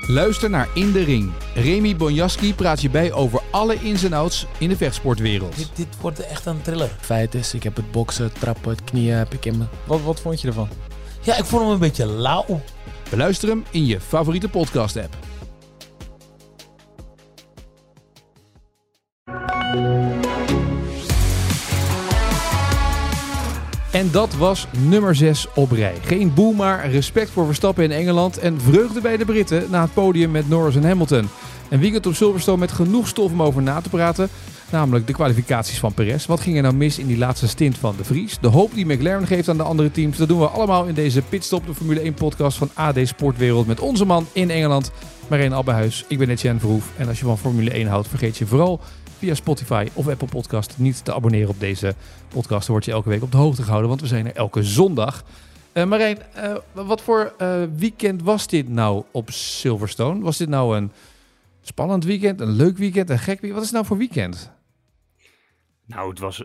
[0.00, 1.32] Luister naar In de Ring.
[1.54, 5.56] Remy Bonjaski praat je bij over alle ins en outs in de vechtsportwereld.
[5.56, 6.90] Dit, dit wordt echt een thriller.
[7.00, 9.64] Feit is, ik heb het boksen, het trappen, het knieën heb ik in me.
[9.84, 10.68] Wat, wat vond je ervan?
[11.20, 12.60] Ja, ik vond hem een beetje lauw.
[13.10, 15.16] Beluister hem in je favoriete podcast-app.
[23.96, 25.94] En dat was nummer 6 op rij.
[26.02, 29.94] Geen boe, maar respect voor Verstappen in Engeland en vreugde bij de Britten na het
[29.94, 31.28] podium met Norris en Hamilton.
[31.68, 34.28] Een weekend op Silverstone met genoeg stof om over na te praten.
[34.70, 36.26] Namelijk de kwalificaties van Perez.
[36.26, 38.38] Wat ging er nou mis in die laatste stint van de Vries?
[38.40, 40.16] De hoop die McLaren geeft aan de andere teams.
[40.16, 43.66] Dat doen we allemaal in deze Pitstop, de Formule 1 podcast van AD Sportwereld.
[43.66, 44.90] Met onze man in Engeland,
[45.28, 46.04] Marijn Abbehuis.
[46.08, 46.90] Ik ben Etienne Verhoef.
[46.96, 48.80] En als je van Formule 1 houdt, vergeet je vooral
[49.18, 51.94] via Spotify of Apple Podcast niet te abonneren op deze
[52.28, 52.66] podcast.
[52.66, 55.24] Dan word je elke week op de hoogte gehouden, want we zijn er elke zondag.
[55.74, 60.20] Uh, Marijn, uh, wat voor uh, weekend was dit nou op Silverstone?
[60.20, 60.92] Was dit nou een
[61.60, 63.52] spannend weekend, een leuk weekend, een gek weekend?
[63.52, 64.54] Wat is het nou voor weekend?
[65.86, 66.44] Nou, het was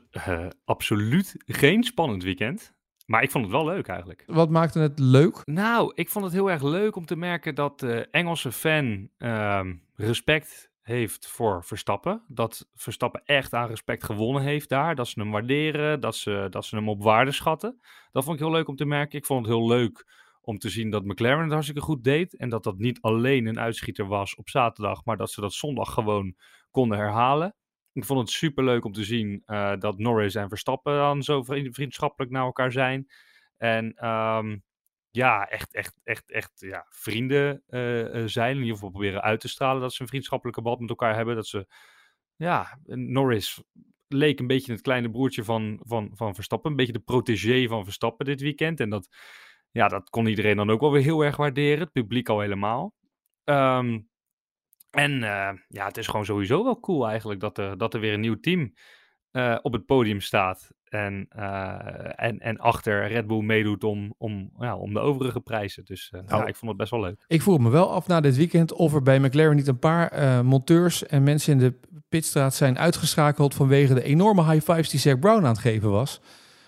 [0.65, 2.73] absoluut geen spannend weekend.
[3.05, 4.23] Maar ik vond het wel leuk eigenlijk.
[4.27, 5.41] Wat maakte het leuk?
[5.45, 9.73] Nou, ik vond het heel erg leuk om te merken dat de Engelse fan ehm,
[9.95, 12.23] respect heeft voor Verstappen.
[12.27, 14.95] Dat Verstappen echt aan respect gewonnen heeft daar.
[14.95, 17.79] Dat ze hem waarderen, dat ze, dat ze hem op waarde schatten.
[18.11, 19.17] Dat vond ik heel leuk om te merken.
[19.17, 20.05] Ik vond het heel leuk
[20.41, 22.35] om te zien dat McLaren het hartstikke goed deed.
[22.35, 25.93] En dat dat niet alleen een uitschieter was op zaterdag, maar dat ze dat zondag
[25.93, 26.35] gewoon
[26.71, 27.55] konden herhalen.
[27.93, 31.43] Ik vond het super leuk om te zien uh, dat Norris en Verstappen dan zo
[31.43, 33.07] vriendschappelijk naar elkaar zijn.
[33.57, 34.63] En um,
[35.11, 38.51] ja, echt, echt, echt, echt ja, vrienden uh, zijn.
[38.51, 41.35] In ieder geval proberen uit te stralen dat ze een vriendschappelijke band met elkaar hebben.
[41.35, 41.67] Dat ze,
[42.35, 43.63] ja, Norris
[44.07, 46.71] leek een beetje het kleine broertje van, van, van Verstappen.
[46.71, 48.79] Een beetje de protégé van Verstappen dit weekend.
[48.79, 49.07] En dat,
[49.71, 51.79] ja, dat kon iedereen dan ook wel weer heel erg waarderen.
[51.79, 52.95] Het publiek al helemaal.
[53.43, 54.09] Um,
[54.91, 58.13] en uh, ja, het is gewoon sowieso wel cool eigenlijk dat er, dat er weer
[58.13, 58.73] een nieuw team
[59.31, 60.71] uh, op het podium staat.
[60.83, 61.75] En, uh,
[62.15, 65.85] en, en achter Red Bull meedoet om, om, ja, om de overige prijzen.
[65.85, 67.23] Dus uh, nou, ja, ik vond het best wel leuk.
[67.27, 70.45] Ik vroeg me wel af na dit weekend of er bij McLaren niet een paar
[70.45, 75.19] monteurs en mensen in de pitstraat zijn uitgeschakeld vanwege de enorme high fives die Zack
[75.19, 76.21] Brown aan het geven was.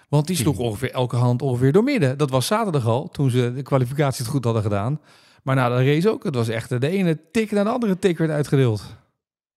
[0.09, 2.17] Want die sloeg ongeveer elke hand ongeveer door midden.
[2.17, 5.01] Dat was zaterdag al, toen ze de kwalificatie het goed hadden gedaan.
[5.43, 6.23] Maar na de race ook.
[6.23, 8.95] Het was echt de ene tik naar de andere tik werd uitgedeeld.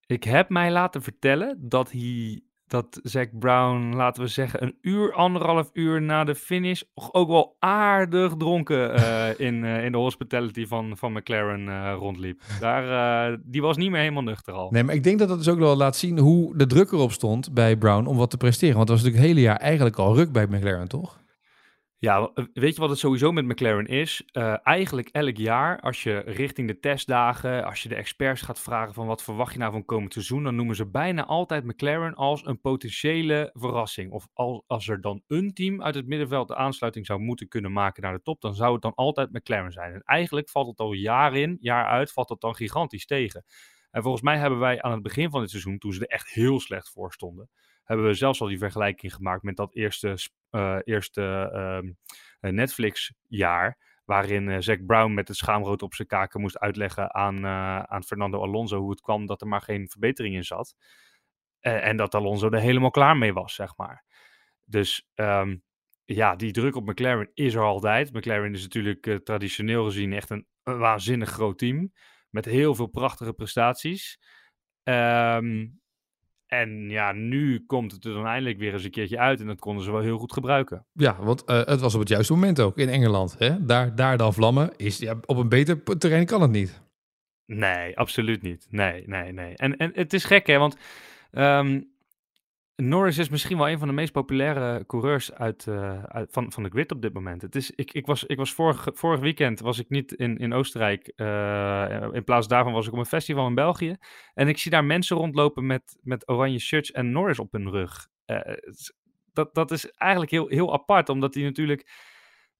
[0.06, 5.12] Ik heb mij laten vertellen dat hij dat Zack Brown, laten we zeggen, een uur,
[5.12, 10.66] anderhalf uur na de finish ook wel aardig dronken uh, in, uh, in de hospitality
[10.66, 12.42] van, van McLaren uh, rondliep.
[12.60, 14.70] Daar, die was niet meer helemaal nuchter al.
[14.70, 17.12] Nee, maar ik denk dat dat dus ook wel laat zien hoe de druk erop
[17.12, 18.76] stond bij Brown om wat te presteren.
[18.76, 21.24] Want het was natuurlijk het hele jaar eigenlijk al ruk bij McLaren, toch?
[21.98, 24.22] Ja, weet je wat het sowieso met McLaren is?
[24.32, 28.94] Uh, eigenlijk elk jaar, als je richting de testdagen, als je de experts gaat vragen
[28.94, 32.46] van wat verwacht je nou van komend seizoen, dan noemen ze bijna altijd McLaren als
[32.46, 34.12] een potentiële verrassing.
[34.12, 34.28] Of
[34.66, 38.12] als, er dan een team uit het middenveld de aansluiting zou moeten kunnen maken naar
[38.12, 39.92] de top, dan zou het dan altijd McLaren zijn.
[39.92, 43.44] En eigenlijk valt het al jaar in, jaar uit, valt het dan gigantisch tegen.
[43.90, 46.28] En volgens mij hebben wij aan het begin van dit seizoen, toen ze er echt
[46.28, 47.50] heel slecht voor stonden,
[47.86, 50.16] hebben we zelfs al die vergelijking gemaakt met dat eerste,
[50.50, 51.50] uh, eerste
[52.40, 53.94] uh, Netflix-jaar.
[54.04, 57.46] Waarin uh, Zack Brown met het schaamrood op zijn kaken moest uitleggen aan,
[57.86, 60.76] aan Fernando Alonso hoe het kwam dat er maar geen verbetering in zat.
[61.60, 64.04] en dat Alonso er helemaal klaar mee was, zeg maar.
[64.64, 65.62] Dus um,
[66.04, 68.12] ja, die druk op McLaren is er altijd.
[68.12, 71.92] McLaren is natuurlijk traditioneel gezien echt een, een, waanzinnig groot team.
[72.30, 74.18] Met heel veel prachtige prestaties.
[74.82, 75.80] Um,
[76.46, 79.60] en ja, nu komt het er dan eindelijk weer eens een keertje uit en dat
[79.60, 80.86] konden ze wel heel goed gebruiken.
[80.92, 83.36] Ja, want uh, het was op het juiste moment ook in Engeland.
[83.38, 83.64] Hè?
[83.64, 86.84] Daar, daar dan vlammen, is, ja, op een beter terrein kan het niet.
[87.46, 88.66] Nee, absoluut niet.
[88.70, 89.56] Nee, nee, nee.
[89.56, 90.76] En, en het is gek hè, want
[91.32, 91.94] um,
[92.76, 96.62] Norris is misschien wel een van de meest populaire coureurs uit, uh, uit, van, van
[96.62, 97.42] de grid op dit moment.
[97.42, 100.52] Het is, ik, ik was, ik was vorig, vorig weekend was ik niet in, in
[100.52, 101.12] Oostenrijk.
[101.16, 103.96] Uh, in plaats daarvan was ik op een festival in België.
[104.34, 108.08] En ik zie daar mensen rondlopen met, met oranje shirts en Norris op hun rug.
[108.26, 108.40] Uh,
[109.32, 111.90] dat, dat is eigenlijk heel, heel apart, omdat hij natuurlijk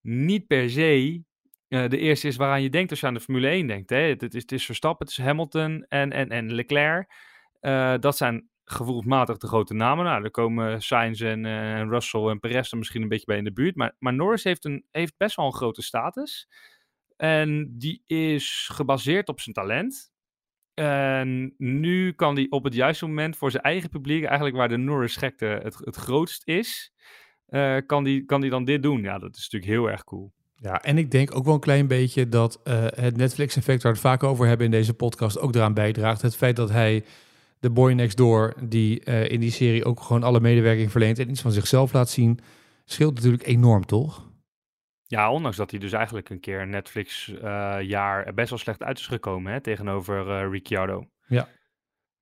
[0.01, 1.23] niet per se
[1.69, 3.91] de eerste is waaraan je denkt als je aan de Formule 1 denkt.
[3.91, 3.97] Hè?
[3.97, 7.13] Het, is, het is Verstappen, het is Hamilton en, en, en Leclerc.
[8.01, 10.05] dat zijn gevoelsmatig de grote namen.
[10.05, 13.45] Nou, er komen Sainz en, uh, Russell en Perez er misschien een beetje bij in
[13.45, 13.77] de buurt.
[13.77, 16.49] Maar, maar Norris heeft, een, heeft best wel een grote status.
[17.17, 20.15] En die is gebaseerd op zijn talent.
[20.75, 24.77] En nu kan hij op het juiste moment voor zijn eigen publiek, eigenlijk waar de
[24.77, 26.93] Norris-gekte het, het grootst is,
[27.49, 29.03] uh, kan, die, kan die dan dit doen.
[29.03, 30.33] Ja, dat is natuurlijk heel erg cool.
[30.57, 33.99] Ja, en ik denk ook wel een klein beetje dat eh, het Netflix-effect, waar we
[33.99, 36.23] het vaak over hebben in deze podcast, ook eraan bijdraagt.
[36.23, 37.05] Het feit dat hij
[37.61, 41.31] de boy next door, die eh, in die serie ook gewoon alle medewerking verleent en
[41.31, 42.39] iets van zichzelf laat zien,
[42.85, 44.31] scheelt natuurlijk enorm, toch?
[45.07, 49.53] Ja, ondanks dat hij dus eigenlijk een keer Netflix-jaar best wel slecht uit is gekomen
[49.53, 51.09] hè, tegenover eh Ricciardo.
[51.27, 51.49] Ja.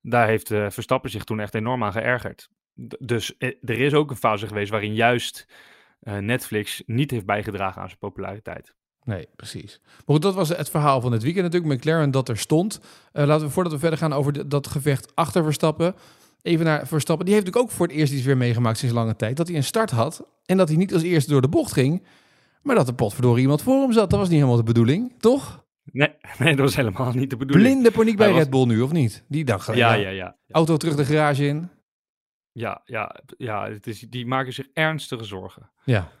[0.01, 2.49] Daar heeft eh, Verstappen zich toen echt enorm aan geërgerd.
[2.87, 5.47] D- dus eh, er is ook een fase geweest waarin juist
[5.99, 8.75] eh, Netflix niet heeft bijgedragen aan zijn populariteit.
[9.05, 9.79] Nee, precies.
[9.83, 11.73] Maar goed, dat was het verhaal van het weekend natuurlijk.
[11.73, 12.79] McLaren dat er stond.
[13.11, 15.95] Eh, laten we voordat we verder gaan over de- dat gevecht achter Verstappen.
[16.41, 17.25] Even naar Verstappen.
[17.25, 19.37] Die heeft natuurlijk ook voor het eerst iets weer meegemaakt sinds lange tijd.
[19.37, 20.25] Dat hij een start had.
[20.45, 22.03] En dat hij niet als eerste door de bocht ging.
[22.61, 24.09] Maar dat er potverdorie iemand voor hem zat.
[24.09, 25.63] Dat was niet helemaal de bedoeling, toch?
[25.91, 26.09] Nee,
[26.39, 27.69] nee, dat was helemaal niet de bedoeling.
[27.69, 29.23] Blinde paniek bij was- Red Bull nu, of niet?
[29.27, 30.35] Die dacht, Ja, ja, ja.
[30.51, 31.69] auto terug de garage in.
[32.51, 35.69] Ja, ja, ja het is, die maken zich ernstige zorgen.
[35.83, 36.11] Ja,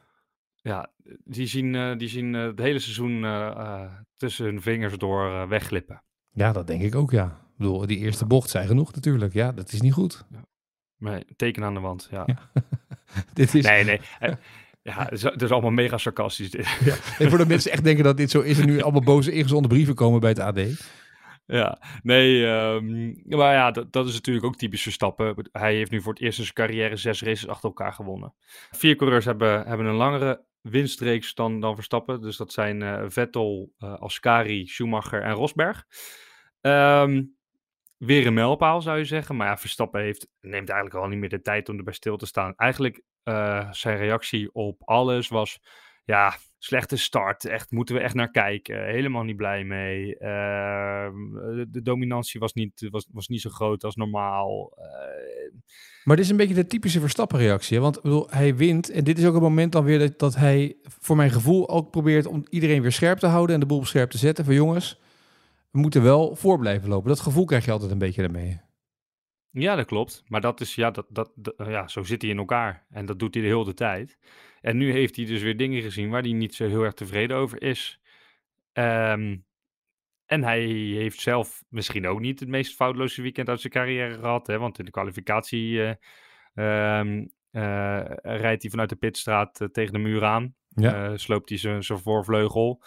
[0.65, 0.89] Ja,
[1.23, 3.81] die zien, eh, die zien eh, het hele seizoen eh,
[4.17, 6.03] tussen hun vingers door wegglippen.
[6.31, 7.25] ja dat denk ik ook, ja.
[7.25, 9.33] Ik bedoel, die eerste bocht zijn genoeg natuurlijk.
[9.33, 10.25] Ja, dat is niet goed.
[10.97, 12.23] Nee, teken aan de wand, ja.
[12.25, 12.51] Ja.
[13.33, 13.99] Dit is, Nee, nee.
[14.81, 16.67] Ja, het is, allemaal mega sarcastisch dit.
[17.19, 19.69] En voor de mensen echt denken dat dit zo is en nu allemaal boze ingezonden
[19.69, 20.59] brieven komen bij het AD.
[21.45, 25.49] Ja, nee, ehm, maar ja, dat, dat is natuurlijk ook typisch Verstappen.
[25.51, 28.33] Hij heeft nu voor het eerst in zijn carrière zes races achter elkaar gewonnen.
[28.71, 32.21] Vier coureurs hebben, hebben een langere winstreeks dan, dan Verstappen.
[32.21, 35.85] Dus dat zijn eh, Vettel, eh, Ascari, Schumacher en Rosberg.
[36.61, 37.23] Ehm,
[37.97, 39.35] weer een mijlpaal zou je zeggen.
[39.35, 42.25] Maar ja, Verstappen heeft, neemt eigenlijk al niet meer de tijd om erbij stil te
[42.25, 42.53] staan.
[42.55, 45.59] Eigenlijk eh, zijn reactie op alles was...
[46.05, 47.45] Ja, slechte start.
[47.45, 48.85] Echt, moeten we echt naar kijken.
[48.85, 50.17] Helemaal niet blij mee.
[50.17, 51.15] Ehm,
[51.55, 54.71] de, de dominantie was niet, was, was niet zo groot als normaal.
[54.77, 55.53] Eh,
[56.03, 57.79] Maar dit is een beetje de typische Verstappen-reactie.
[57.79, 58.89] Want bedoel, hij wint.
[58.89, 61.91] En dit is ook het moment dan weer dat, dat hij, voor mijn gevoel, ook
[61.91, 64.45] probeert om iedereen weer scherp te houden en de boel op scherp te zetten.
[64.45, 64.99] Van jongens,
[65.71, 67.09] we moeten wel voor blijven lopen.
[67.09, 68.59] Dat gevoel krijg je altijd een beetje daarmee.
[69.51, 70.23] ja, dat klopt.
[70.27, 72.85] Maar dat is, ja, dat, dat, dat- ja, zo zit hij in elkaar.
[72.89, 74.17] En dat doet hij de hele tijd.
[74.65, 77.37] En nu heeft hij dus weer dingen gezien waar hij niet zo heel erg tevreden
[77.37, 77.99] over is.
[78.73, 79.37] Ehm,
[80.25, 84.47] en hij heeft zelf misschien ook niet het meest foutloze weekend uit zijn carrière gehad.
[84.47, 84.57] Hè?
[84.57, 85.95] Want in de kwalificatie eh,
[86.99, 90.55] ehm, eh, rijdt hij vanuit de pitstraat eh, tegen de muur aan.
[90.69, 91.17] Ja.
[91.17, 92.83] Sloopt hij zijn voorvleugel.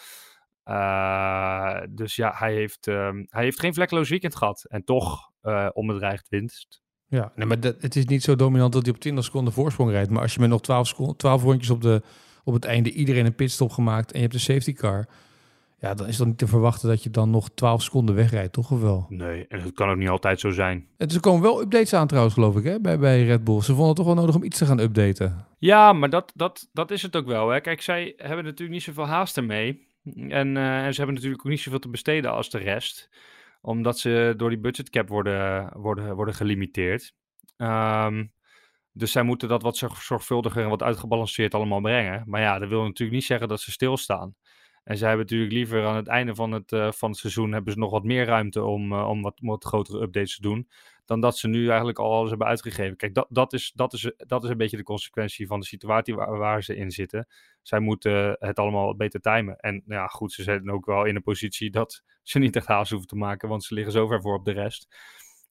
[1.90, 4.64] Dus ja, hij heeft, ehm, hij heeft geen vlekkeloos weekend gehad.
[4.64, 5.30] En toch
[5.72, 6.82] onbedreigd winst.
[7.08, 9.90] Ja, nee, maar dat, het is niet zo dominant dat hij op 20 seconden voorsprong
[9.90, 10.10] rijdt.
[10.10, 12.02] Maar als je met nog 12, seconden, 12 rondjes op, de,
[12.44, 15.06] op het einde iedereen een pitstop gemaakt en je hebt een safety car.
[15.80, 18.70] Ja, dan is dan niet te verwachten dat je dan nog 12 seconden wegrijdt, toch
[18.70, 19.06] of wel?
[19.08, 20.86] Nee, en dat kan ook niet altijd zo zijn.
[20.96, 23.60] En er komen wel updates aan trouwens, geloof ik, hè, bij, bij Red Bull.
[23.60, 25.46] Ze vonden het toch wel nodig om iets te gaan updaten.
[25.58, 27.48] Ja, maar dat, dat, dat is het ook wel.
[27.48, 27.60] Hè.
[27.60, 29.86] Kijk, zij hebben natuurlijk niet zoveel haast ermee.
[30.28, 33.08] En, eh, en ze hebben natuurlijk ook niet zoveel te besteden als de rest.
[33.60, 37.14] Omdat ze door die budgetcap worden, worden, worden gelimiteerd.
[37.56, 38.26] Ehm,
[38.92, 42.22] dus zij moeten dat wat zorg- zorgvuldiger en wat uitgebalanceerd allemaal brengen.
[42.26, 44.34] Maar ja, dat wil natuurlijk niet zeggen dat ze stilstaan.
[44.84, 47.52] En zij hebben natuurlijk liever aan het einde van het, eh, van het seizoen...
[47.52, 50.68] hebben ze nog wat meer ruimte om, eh, om wat, wat grotere updates te doen
[51.08, 52.96] dan dat ze nu eigenlijk al alles hebben uitgegeven.
[52.96, 56.14] Kijk, dat, dat, is, dat, is, dat is een beetje de consequentie van de situatie
[56.14, 57.26] waar, waar ze in zitten.
[57.62, 59.56] Zij moeten het allemaal beter timen.
[59.56, 62.66] En nou ja, goed, ze zijn ook wel in een positie dat ze niet echt
[62.66, 64.86] haast hoeven te maken, want ze liggen zo ver voor op de rest.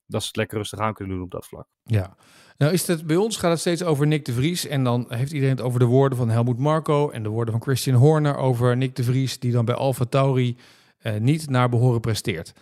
[0.06, 1.66] Dat ze het lekker rustig aan kunnen doen op dat vlak.
[1.82, 2.16] Ja.
[2.56, 4.66] Nou is het bij ons gaat het steeds over Nick de Vries.
[4.66, 7.62] En dan heeft iedereen het over de woorden van Helmoet Marco en de woorden van
[7.62, 10.56] Christian Horner over Nick de Vries, die dan bij Alfa Tauri
[10.98, 12.52] eh, niet naar behoren presteert.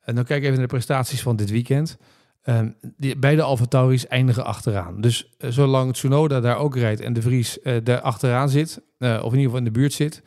[0.00, 1.98] En dan kijk ik even naar de prestaties van dit weekend.
[2.44, 5.00] Ehm, die, beide Alfa Tauris eindigen achteraan.
[5.00, 9.10] Dus eh, zolang Tsunoda daar ook rijdt en de Vries eh, daar achteraan zit, eh,
[9.10, 10.22] of in ieder geval in de buurt zit,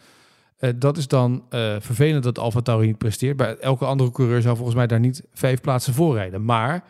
[0.76, 1.44] dat is dan
[1.80, 3.38] vervelend dat Alfa niet presteert.
[3.38, 6.46] Bij elke andere coureur zou volgens mij daar niet vijf plaatsen voor rijden.
[6.46, 6.84] Maar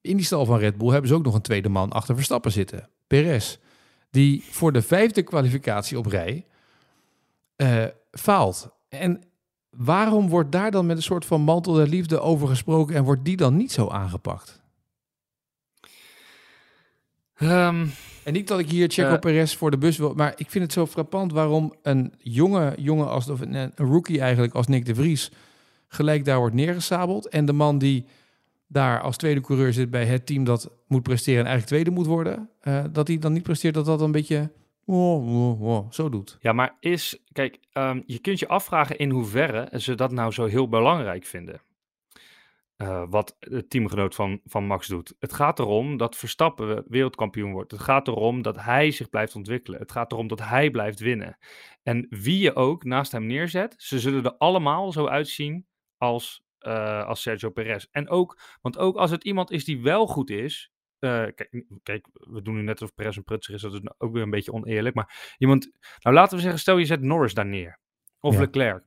[0.00, 2.52] in die stal van Red Bull hebben ze ook nog een tweede man achter Verstappen
[2.52, 2.88] zitten.
[3.06, 3.58] Perez.
[4.10, 6.46] Die voor de vijfde kwalificatie op rij
[8.10, 8.70] faalt.
[8.88, 9.22] En
[9.70, 13.24] waarom wordt daar dan met een soort van mantel der liefde over gesproken en wordt
[13.24, 14.61] die dan niet zo aangepakt?
[17.42, 17.86] Ehm,
[18.24, 19.18] En niet dat ik hier Checo Eh.
[19.18, 23.08] Perez voor de bus wil, maar ik vind het zo frappant waarom een jonge jongen
[23.08, 25.30] als of een, een rookie eigenlijk als Nick de Vries
[25.88, 28.04] gelijk daar wordt neergesabeld en de man die
[28.66, 32.06] daar als tweede coureur zit bij het team dat moet presteren en eigenlijk tweede moet
[32.06, 34.50] worden, eh, dat hij dan niet presteert, dat dat een beetje
[35.90, 36.38] zo doet.
[36.40, 40.44] ja, maar is, kijk, ehm, je kunt je afvragen in hoeverre ze dat nou zo
[40.44, 41.60] heel belangrijk vinden.
[42.82, 45.14] Eh, wat de teamgenoot van, van Max doet.
[45.18, 47.70] Het gaat erom dat Verstappen wereldkampioen wordt.
[47.70, 49.80] Het gaat erom dat hij zich blijft ontwikkelen.
[49.80, 51.38] Het gaat erom dat hij blijft winnen.
[51.82, 57.06] En wie je ook naast hem neerzet, ze zullen er allemaal zo uitzien als, eh,
[57.06, 57.86] als Sergio Perez.
[57.90, 60.70] En ook, want ook als het iemand is die wel goed is.
[60.98, 64.12] eh, kijk, kijk, we doen nu net of Perez een prutser is, dat is ook
[64.12, 64.94] weer een beetje oneerlijk.
[64.94, 65.70] Maar iemand,
[66.00, 67.78] nou laten we zeggen, stel je zet Norris daar neer.
[68.20, 68.40] Of Ja.
[68.40, 68.84] Leclerc.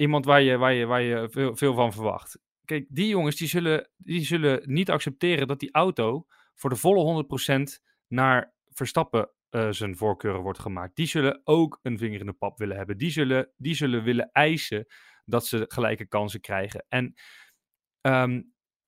[0.00, 2.38] Iemand waar je, waar je, waar je veel, veel van verwacht.
[2.66, 7.24] Kijk, die jongens die zullen, die zullen niet accepteren dat die auto voor de volle
[7.78, 10.96] 100% naar Verstappen eh, zijn voorkeuren wordt gemaakt.
[10.96, 12.98] Die zullen ook een vinger in de pap willen hebben.
[12.98, 14.86] Die zullen, die zullen willen eisen
[15.24, 16.86] dat ze gelijke kansen krijgen.
[16.88, 17.14] En
[18.00, 18.42] ehm,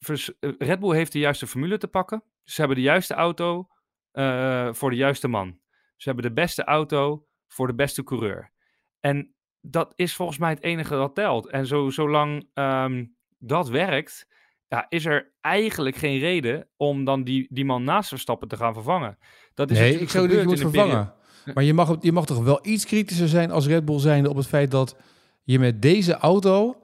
[0.07, 0.17] eh,
[0.59, 2.25] Red Bull heeft de juiste formule te pakken.
[2.45, 3.69] Ze hebben de juiste auto
[4.11, 5.61] eh, voor de juiste man.
[5.97, 8.53] Ze hebben de beste auto voor de beste coureur.
[9.01, 11.49] En dat is volgens mij het enige dat telt.
[11.49, 13.05] En zo, zolang ehm,
[13.39, 14.27] dat werkt,
[14.69, 18.75] ja, is er eigenlijk geen reden om dan die, die man naast Verstappen te gaan
[18.75, 19.19] vervangen.
[19.55, 21.05] Dat is Nee, ik zou dat je moet gebeurd in een vervangen.
[21.07, 21.17] periode-
[21.55, 24.37] Maar je mag, je mag toch wel iets kritischer zijn als Red Bull zijnde op
[24.37, 24.97] het feit dat
[25.43, 26.83] je met deze auto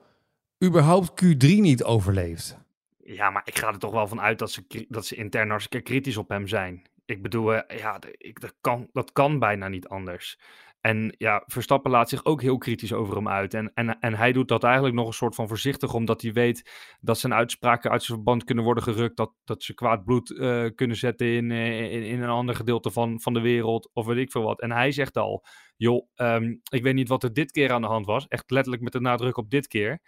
[0.63, 2.57] überhaupt Q3 niet overleeft.
[3.03, 5.85] Ja, maar ik ga er toch wel van uit dat ze, dat ze intern hartstikke
[5.85, 6.81] kritisch op hem zijn.
[7.05, 10.39] Ik bedoel, eh, ja, ik, dat, kan, dat kan bijna niet anders.
[10.85, 13.53] En ja, Verstappen laat zich ook heel kritisch over hem uit.
[13.53, 16.71] En, en, en hij doet dat eigenlijk nog een soort van voorzichtig, omdat hij weet
[17.01, 19.17] dat zijn uitspraken uit zijn verband kunnen worden gerukt.
[19.17, 22.91] Dat, dat ze kwaad bloed eh, kunnen zetten in, eh, in, in een ander gedeelte
[22.91, 24.61] van, van de wereld, of weet ik veel wat.
[24.61, 27.87] En hij zegt al, joh, ehm, ik weet niet wat er dit keer aan de
[27.87, 28.27] hand was.
[28.27, 29.99] Echt letterlijk met de nadruk op dit keer.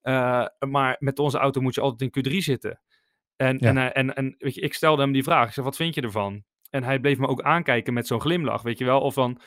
[0.00, 2.80] Eh, maar met onze auto moet je altijd in Q3 zitten.
[3.36, 3.68] En, Ja.
[3.68, 5.46] en, en, en weet je, ik stelde hem die vraag.
[5.46, 6.44] Ik zei, wat vind je ervan?
[6.70, 9.00] En hij bleef me ook aankijken met zo'n glimlach, weet je wel.
[9.00, 9.40] Of van,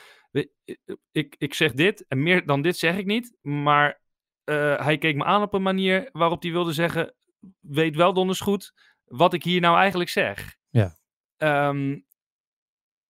[1.12, 3.36] ik, ik zeg dit en meer dan dit zeg ik niet.
[3.40, 4.00] Maar
[4.44, 7.14] eh, hij keek me aan op een manier waarop hij wilde zeggen...
[7.60, 8.72] Weet wel donders goed
[9.04, 10.56] wat ik hier nou eigenlijk zeg.
[10.68, 10.96] Ja.
[11.36, 11.98] Ehm,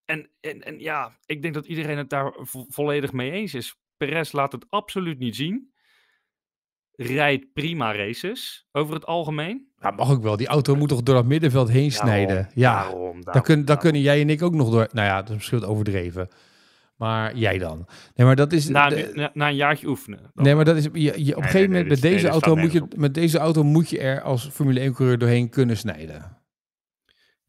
[0.05, 3.77] en, en, en ja, ik denk dat iedereen het daar vo- volledig mee eens is.
[3.97, 5.73] Perez laat het absoluut niet zien.
[6.93, 9.73] Rijdt prima races over het algemeen.
[9.77, 10.37] Ja, mag ook wel.
[10.37, 12.51] Die auto moet toch door dat middenveld heen snijden.
[12.55, 14.89] Ja, daarom, daar, kun, kunnen jij en ik ook nog door.
[14.93, 16.29] Nou ja, dat is misschien wat overdreven.
[17.01, 17.87] Maar jij dan.
[18.15, 18.69] Nee, maar dat is.
[18.69, 20.21] Na, de- na, na een jaartje oefenen.
[20.35, 20.45] dan.
[20.45, 20.85] Nee, maar dat is.
[20.85, 23.39] Je, je, op een nee, gegeven nee, moment met deze auto moet je met deze
[23.39, 26.37] auto moet je er als Formule 1 coureur doorheen kunnen snijden.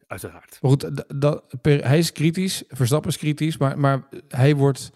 [0.08, 0.58] Uiteraard.
[0.62, 4.92] Maar goed, dat, per, hij is kritisch, Verstappen is kritisch, maar, maar hij wordt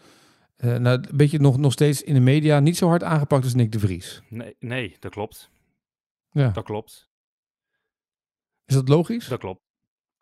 [0.56, 3.54] eh, nou, een beetje nog, nog steeds in de media niet zo hard aangepakt als
[3.54, 4.22] Nick de Vries.
[4.30, 5.50] Nee, nee, dat klopt.
[6.32, 6.50] Ja.
[6.50, 7.10] Dat klopt.
[8.66, 9.28] Is dat logisch?
[9.28, 9.65] Dat klopt.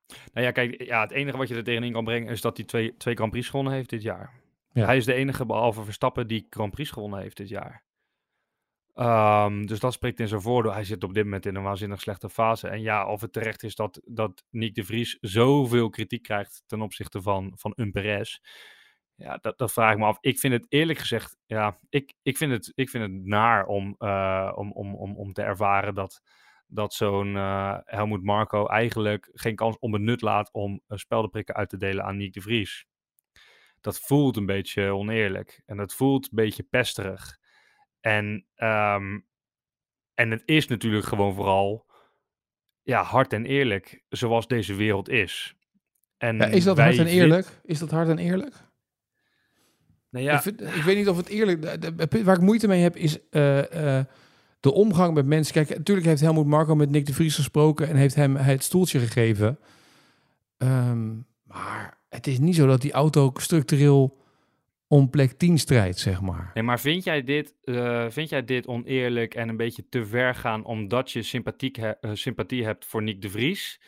[0.08, 2.66] Nou ja, kijk, ja, het enige wat je er tegenin kan brengen is dat hij
[2.66, 4.42] twee, twee Grand Prix gewonnen heeft dit jaar.
[4.72, 4.86] Ja.
[4.86, 7.84] Hij is de enige, behalve Verstappen, die Grand Prix gewonnen heeft dit jaar.
[8.94, 10.74] Ehm, dus dat spreekt in zijn voordeel.
[10.74, 12.68] Hij zit op dit moment in een waanzinnig slechte fase.
[12.68, 16.82] En ja, of het terecht is dat, dat Nick de Vries zoveel kritiek krijgt ten
[16.82, 18.40] opzichte van, van een Perez.
[19.16, 20.18] Ja, dat, dat vraag ik me af.
[20.22, 23.96] Ik vind het eerlijk gezegd, ja, ik, ik, vind, het, ik vind het naar om,
[23.98, 26.22] eh, om, om, om, om te ervaren dat,
[26.74, 31.78] dat zo'n eh Helmoet Marco eigenlijk geen kans onbenut laat om uh, speldenprikken uit te
[31.78, 32.86] delen aan Nick de Vries.
[33.82, 37.38] Dat voelt een beetje oneerlijk en dat voelt een beetje pesterig.
[38.00, 39.20] En, ehm,
[40.14, 41.86] en het is natuurlijk gewoon vooral
[42.82, 45.56] ja, hard en eerlijk, zoals deze wereld is.
[46.18, 47.62] En Ja, is dat hard en eerlijk?
[47.64, 48.56] Is dat hard en eerlijk?
[50.10, 51.64] Nou ja, Ik, vind- ik weet niet of het eerlijk...
[52.24, 54.06] Waar ik moeite mee heb is eh, eh,
[54.64, 55.54] de omgang met mensen.
[55.54, 59.00] Kijk, natuurlijk heeft Helmoet Marco met Nick de Vries gesproken en heeft hem het stoeltje
[59.00, 59.60] gegeven.
[60.58, 61.12] Ehm,
[61.44, 64.18] maar het is niet zo dat die auto structureel
[64.88, 66.52] om plek 10 strijdt, zeg maar.
[66.54, 70.36] Nee, maar vind jij, dit, eh, vind jij dit oneerlijk en een beetje te ver
[70.36, 73.82] gaan omdat je sympathiek he- eh, sympathie hebt voor Nick de Vries?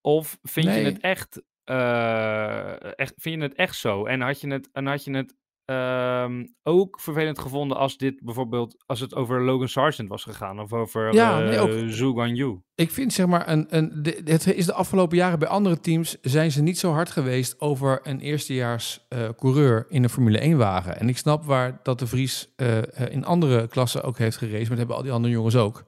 [0.00, 0.78] Of vind Nee.
[0.78, 4.04] je het echt, eh, echt, vind je het echt zo?
[4.06, 5.34] En had je het, en had je het
[5.70, 10.72] ehm, ook vervelend gevonden als dit bijvoorbeeld, als het over Logan Sargent was gegaan of
[10.72, 11.92] over Ja, nee.
[11.92, 12.60] Zhou Guanyu?
[12.74, 16.16] Ik vind zeg maar, een, een, de- het is de afgelopen jaren bij andere teams
[16.20, 20.56] zijn ze niet zo hard geweest over een eerstejaars eh, coureur in een Formule 1
[20.58, 21.00] wagen.
[21.00, 22.78] En ik snap waar dat de Vries eh,
[23.10, 25.84] in andere klassen ook heeft gereden, maar dat hebben al die andere jongens ook.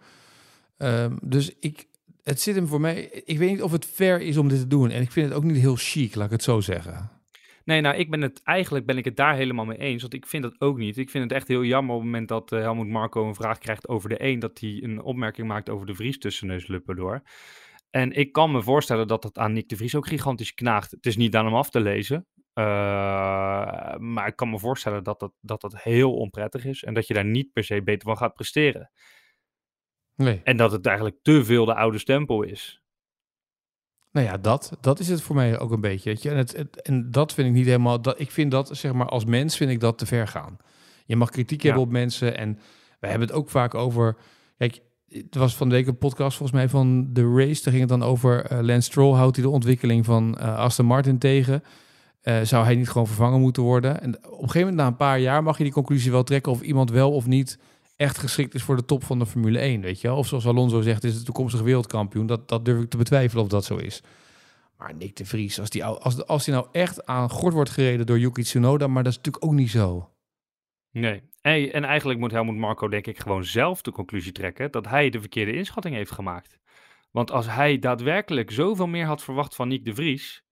[0.76, 1.86] Ehm, dus ik,
[2.22, 3.22] het zit hem voor mij.
[3.24, 4.90] Ik weet niet of het fair is om dit te doen.
[4.90, 7.10] En ik vind het ook niet heel chic, laat ik het zo zeggen.
[7.64, 10.00] Nee, nou, ik ben het eigenlijk ben ik het daar helemaal mee eens.
[10.00, 10.96] Want ik vind dat ook niet.
[10.98, 13.58] Ik vind het echt heel jammer op het moment dat eh, Helmoet Marco een vraag
[13.58, 16.96] krijgt over de een, dat hij een opmerking maakt over de Vries tussen neus luppen
[16.96, 17.22] door.
[17.90, 20.90] En ik kan me voorstellen dat het aan Nick de Vries ook gigantisch knaagt.
[20.90, 22.26] Het is niet aan hem af te lezen.
[22.52, 22.64] eh,
[23.96, 26.84] maar ik kan me voorstellen dat dat, dat dat heel onprettig is.
[26.84, 28.90] En dat je daar niet per se beter van gaat presteren.
[30.16, 30.40] Nee.
[30.44, 32.81] En dat het eigenlijk te veel de oude stempel is.
[34.12, 36.10] Nou ja, dat, dat is het voor mij ook een beetje.
[36.10, 36.30] Weet je?
[36.30, 38.02] En, het, het- en dat vind ik niet helemaal.
[38.02, 40.56] Dat, ik vind dat, zeg maar, als mens vind ik dat te ver gaan.
[41.06, 41.66] Je mag kritiek Ja.
[41.68, 42.36] hebben op mensen.
[42.36, 42.58] En
[43.00, 44.16] wij hebben het ook vaak over.
[44.58, 47.62] Kijk, het was van de week een podcast volgens mij van The Race.
[47.62, 48.44] Daar ging het dan over.
[48.44, 51.62] eh Lance Stroll houdt hij de ontwikkeling van eh, Aston Martin tegen.
[52.20, 54.00] Eh, zou hij niet gewoon vervangen moeten worden?
[54.02, 56.52] En op een gegeven moment, na een paar jaar, mag je die conclusie wel trekken
[56.52, 57.58] of iemand wel of niet
[57.96, 60.12] echt geschikt is voor de top van de Formule 1, weet je?
[60.12, 62.26] Of zoals Alonso zegt, is de toekomstige wereldkampioen.
[62.26, 64.02] Dat, dat durf ik te betwijfelen of dat zo is.
[64.76, 68.06] Maar Nick de Vries, als die, als, als die nou echt aan gort wordt gereden
[68.06, 70.10] door Yuki Tsunoda, maar dat is natuurlijk ook niet zo.
[70.90, 71.22] Nee.
[71.40, 75.10] En, en eigenlijk moet Helmut Marco denk ik gewoon zelf de conclusie trekken dat hij
[75.10, 76.58] de verkeerde inschatting heeft gemaakt.
[77.10, 80.42] Want als hij daadwerkelijk zoveel meer had verwacht van Nick de Vries,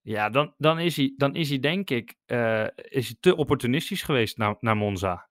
[0.00, 4.02] ja, dan, dan, is, hij, dan is hij denk ik eh, is hij te opportunistisch
[4.02, 5.28] geweest naar, naar Monza.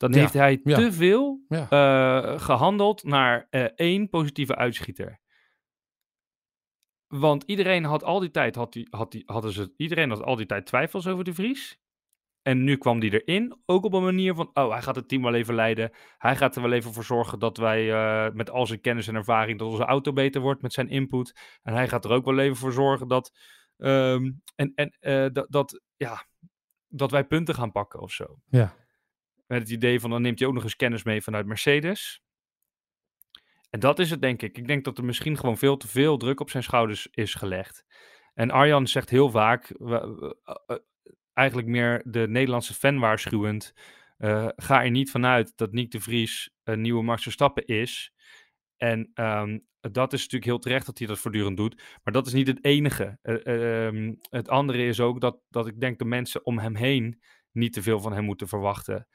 [0.00, 0.76] Dan Ja, heeft hij ja.
[0.76, 1.68] te veel Ja.
[1.70, 5.20] eh, gehandeld naar eh, één positieve uitschieter.
[7.06, 10.36] Want iedereen had al die tijd, had die, had die, hadden ze, iedereen had al
[10.36, 11.78] die tijd twijfels over de Vries.
[12.42, 15.22] En nu kwam die erin, ook op een manier van, oh, hij gaat het team
[15.22, 15.90] wel even leiden.
[16.18, 19.14] Hij gaat er wel even voor zorgen dat wij eh, met al zijn kennis en
[19.14, 21.58] ervaring, dat onze auto beter wordt met zijn input.
[21.62, 23.32] En hij gaat er ook wel even voor zorgen dat,
[23.76, 24.92] ehm, en, en,
[25.32, 26.26] dat, dat, ja,
[26.88, 28.38] dat wij punten gaan pakken of zo.
[28.48, 28.74] Ja.
[29.50, 32.22] Met het idee van, dan neemt hij ook nog eens kennis mee vanuit Mercedes.
[33.70, 34.58] En dat is het, denk ik.
[34.58, 37.84] Ik denk dat er misschien gewoon veel te veel druk op zijn schouders is gelegd.
[38.34, 39.74] En Arjan zegt heel vaak,
[41.32, 43.74] eigenlijk meer de Nederlandse fan waarschuwend.
[44.16, 48.12] eh, ga er niet vanuit dat Nick de Vries een nieuwe Max Verstappen is.
[48.76, 51.82] En ehm, dat is natuurlijk heel terecht dat hij dat voortdurend doet.
[52.02, 53.18] Maar dat is niet het enige.
[53.22, 57.22] Eh, ehm, het andere is ook dat, dat ik denk de mensen om hem heen
[57.52, 59.06] niet te veel van hem moeten verwachten.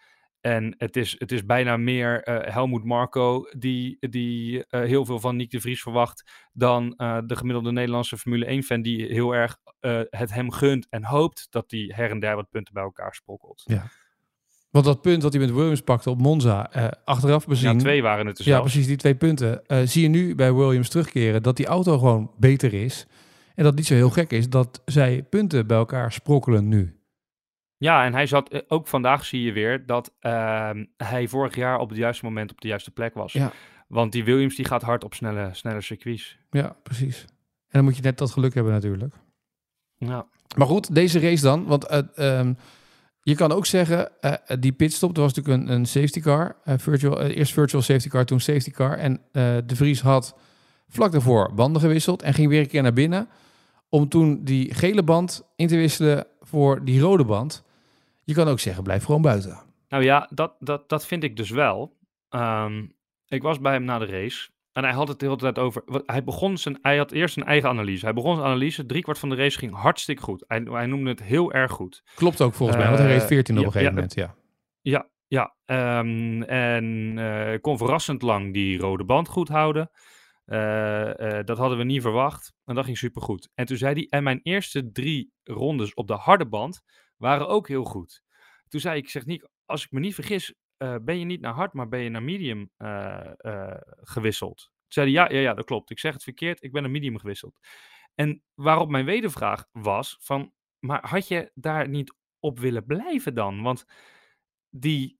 [0.45, 5.19] En het is, het is bijna meer eh Helmoet Marco die, die eh, heel veel
[5.19, 6.23] van Nick de Vries verwacht.
[6.53, 9.57] dan eh, de gemiddelde Nederlandse Formule 1-fan die heel erg
[10.09, 13.63] het hem gunt en hoopt dat hij her en der wat punten bij elkaar sprokkelt.
[14.69, 16.69] Want dat punt dat hij met Williams pakte op Monza,
[17.05, 17.73] achteraf bezien...
[17.73, 18.71] Ja, twee waren het dus Ja, zelfs.
[18.71, 19.61] precies, die twee punten.
[19.83, 23.05] Zie je nu bij Williams terugkeren dat die auto gewoon beter is.
[23.47, 26.99] En dat het niet zo heel gek is dat zij punten bij elkaar sprokkelen nu.
[27.77, 31.79] Ja, en hij zat, eh, ook vandaag zie je weer dat ehm, hij vorig jaar
[31.79, 33.33] op het juiste moment op de juiste plek was.
[33.33, 33.51] Ja.
[33.87, 36.37] Want die Williams die gaat hard op snelle, snelle circuits.
[36.49, 37.21] Ja, precies.
[37.21, 39.13] En dan moet je net dat geluk hebben natuurlijk.
[39.97, 40.25] Ja.
[40.57, 41.65] Maar goed, deze race dan.
[41.65, 42.53] Want eh, ehm,
[43.21, 46.55] je kan ook zeggen, eh, die pitstop, er was natuurlijk een, een safety car.
[46.63, 48.97] eh, virtual, eh, eerst virtual safety car, toen safety car.
[48.97, 50.35] En eh, de Vries had
[50.87, 53.27] vlak daarvoor banden gewisseld en ging weer een keer naar binnen.
[53.89, 57.63] Om toen die gele band in te wisselen voor die rode band.
[58.25, 59.59] Je kan ook zeggen, blijf gewoon buiten.
[59.87, 61.97] Nou ja, dat, dat, dat vind ik dus wel.
[62.29, 62.85] Ehm,
[63.27, 64.49] ik was bij hem na de race.
[64.71, 65.83] En hij had het de hele tijd over.
[66.05, 68.05] Hij, begon zijn, hij had eerst zijn eigen analyse.
[68.05, 68.85] Hij begon zijn analyse.
[68.85, 70.43] Driekwart van de race ging hartstikke goed.
[70.47, 72.03] Hij, hij noemde het heel erg goed.
[72.15, 74.01] Klopt ook volgens mij, want hij Eh, reed 14 op ja, een gegeven ja.
[74.01, 74.15] moment.
[74.15, 74.35] Ja.
[74.81, 75.55] Ja, ja.
[75.65, 79.89] ehm, en eh kon verrassend lang die rode band goed houden.
[80.45, 82.53] Eh, eh, dat hadden we niet verwacht.
[82.65, 83.49] En dat ging supergoed.
[83.53, 86.81] En toen zei hij, en mijn eerste drie rondes op de harde band
[87.17, 88.23] waren ook heel goed.
[88.67, 91.41] Toen zei ik, ik zeg Nick, als ik me niet vergis, eh, ben je niet
[91.41, 94.57] naar hard, maar ben je naar medium eh, eh, gewisseld.
[94.57, 95.89] Toen zei hij, ja, ja, ja, dat klopt.
[95.89, 97.59] Ik zeg het verkeerd, ik ben naar medium gewisseld.
[98.15, 103.61] En waarop mijn wedervraag was van, maar had je daar niet op willen blijven dan?
[103.61, 103.85] Want
[104.69, 105.19] die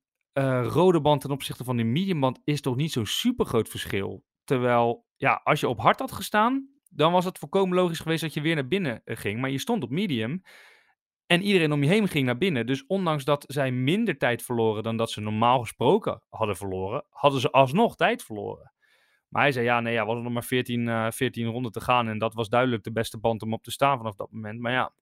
[0.64, 4.26] rode band ten opzichte van die mediumband is toch niet zo'n super groot verschil.
[4.44, 8.34] Terwijl, ja, als je op hard had gestaan, dan was het volkomen logisch geweest dat
[8.34, 9.40] je weer naar binnen ging.
[9.40, 10.42] Maar je stond op medium
[11.28, 12.66] en iedereen om je heen ging naar binnen.
[12.66, 17.42] Dus ondanks dat zij minder tijd verloren dan dat ze normaal gesproken hadden verloren, hadden
[17.42, 18.74] ze alsnog tijd verloren.
[19.28, 21.82] Maar hij zei, ja, nee, ja, we hadden nog maar 14, eh 14 ronden te
[21.82, 22.08] gaan.
[22.08, 24.60] En dat was duidelijk de beste band om op te staan vanaf dat moment.
[24.60, 24.94] Maar ja,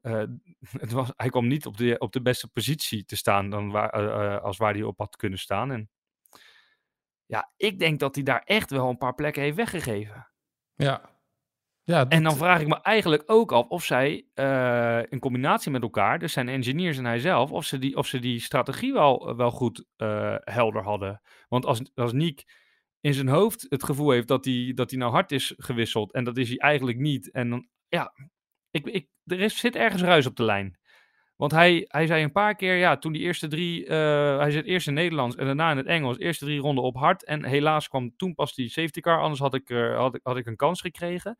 [0.00, 0.22] eh,
[0.80, 3.90] het was, hij kwam niet op de, op de beste positie te staan dan waar,
[3.90, 5.70] eh, eh, als waar hij op had kunnen staan.
[5.70, 5.90] En
[7.26, 10.30] ja, ik denk dat hij daar echt wel een paar plekken heeft weggegeven.
[10.74, 11.17] Ja.
[11.88, 15.82] Ja En dan vraag ik me eigenlijk ook af of zij eh, in combinatie met
[15.82, 19.36] elkaar, dus zijn engineers en hij zelf, of ze die, of ze die strategie wel,
[19.36, 21.20] wel goed eh, helder hadden.
[21.48, 22.44] Want als, als Niek
[23.00, 26.36] in zijn hoofd het gevoel heeft dat hij, dat nou hard is gewisseld en dat
[26.36, 27.30] is hij eigenlijk niet.
[27.30, 28.12] En dan, ja,
[28.70, 30.78] ik, ik, er is, zit ergens ruis op de lijn.
[31.36, 34.64] Want hij, hij zei een paar keer, ja, toen die eerste drie, eh, hij zit
[34.64, 37.24] eerst in Nederlands en daarna in het Engels, eerste drie ronden op hard.
[37.24, 40.56] En helaas kwam toen pas die safety car, anders had ik, had had ik een
[40.56, 41.36] kans gekregen.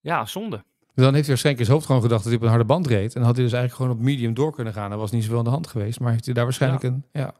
[0.00, 0.62] Ja, zonde.
[0.94, 2.86] Dan heeft hij waarschijnlijk in zijn hoofd gewoon gedacht dat hij op een harde band
[2.86, 3.14] reed.
[3.14, 4.92] En had hij dus eigenlijk gewoon op medium door kunnen gaan.
[4.92, 6.00] Er was niet zoveel aan de hand geweest.
[6.00, 7.04] Maar heeft hij daar waarschijnlijk een...
[7.12, 7.32] Ja.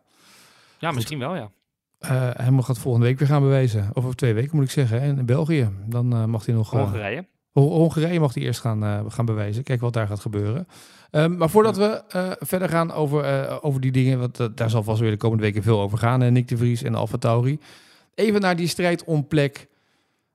[0.78, 1.50] Ja, misschien wel, ja.
[1.98, 3.90] Eh Hamilton gaat volgende week weer gaan bewijzen.
[3.92, 5.02] Of over twee weken moet ik zeggen.
[5.02, 5.68] hè, In België.
[5.86, 6.74] Dan eh, mag hij nog...
[6.74, 7.26] eh, Hongarije.
[7.50, 9.62] Hon- Hongarije mag hij eerst gaan, gaan bewijzen.
[9.62, 10.66] Kijk wat daar gaat gebeuren.
[11.10, 12.02] Ehm, maar voordat we
[12.40, 15.80] verder gaan over, over die dingen, want daar zal vast weer de komende weken veel
[15.80, 16.20] over gaan.
[16.20, 17.58] hè, Nick de Vries en Alfa Tauri.
[18.14, 19.68] Even naar die strijd om plek.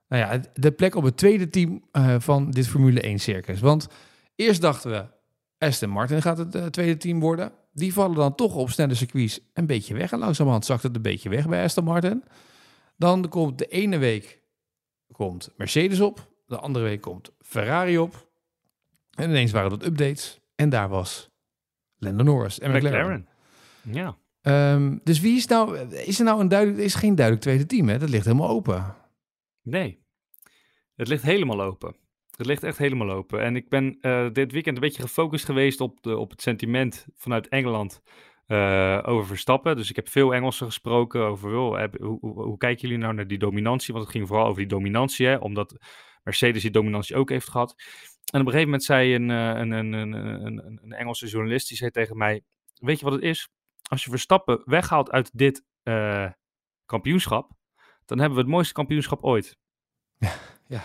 [0.08, 3.60] Nou ja, de plek op het tweede team eh, van dit Formule 1 circus.
[3.60, 3.88] Want
[4.34, 5.06] eerst dachten we,
[5.58, 7.52] Aston Martin gaat het eh, tweede team worden.
[7.72, 10.12] Die vallen dan toch op snelle circuits een beetje weg.
[10.12, 12.24] En langzamerhand zakt het een beetje weg bij Aston Martin.
[12.96, 14.40] Dan komt de ene week
[15.12, 16.28] komt Mercedes op.
[16.46, 18.28] De andere week komt Ferrari op.
[19.14, 20.40] En ineens waren dat updates.
[20.54, 21.30] En daar was
[21.98, 22.98] Lando Norris en McLaren.
[22.98, 23.28] McLaren.
[23.82, 24.16] Ja.
[24.42, 25.78] Ehm, dus wie is nou...
[25.88, 26.82] Is er nou een duidelijk...
[26.82, 27.98] Is geen duidelijk tweede team, hè?
[27.98, 28.94] Dat ligt helemaal open.
[29.66, 30.04] Nee.
[30.94, 31.96] Het ligt helemaal open.
[32.36, 33.42] Het ligt echt helemaal open.
[33.42, 37.06] En ik ben eh, dit weekend een beetje gefocust geweest op, de, op het sentiment
[37.14, 38.02] vanuit Engeland
[38.46, 39.76] eh, over Verstappen.
[39.76, 43.92] Dus ik heb veel Engelsen gesproken over hoe, hoe, kijken jullie nou naar die dominantie?
[43.92, 45.76] Want het ging vooral over die dominantie, omdat
[46.22, 47.74] Mercedes die dominantie ook heeft gehad.
[48.32, 51.76] En op een gegeven moment zei een, eh, een, een, een, een, Engelse journalist, die
[51.76, 52.42] zei tegen mij,
[52.74, 53.48] weet je wat het is?
[53.88, 56.30] Als je Verstappen weghaalt uit dit eh,
[56.86, 57.50] kampioenschap,
[58.06, 59.58] dan hebben we het mooiste kampioenschap ooit.
[60.66, 60.82] ja.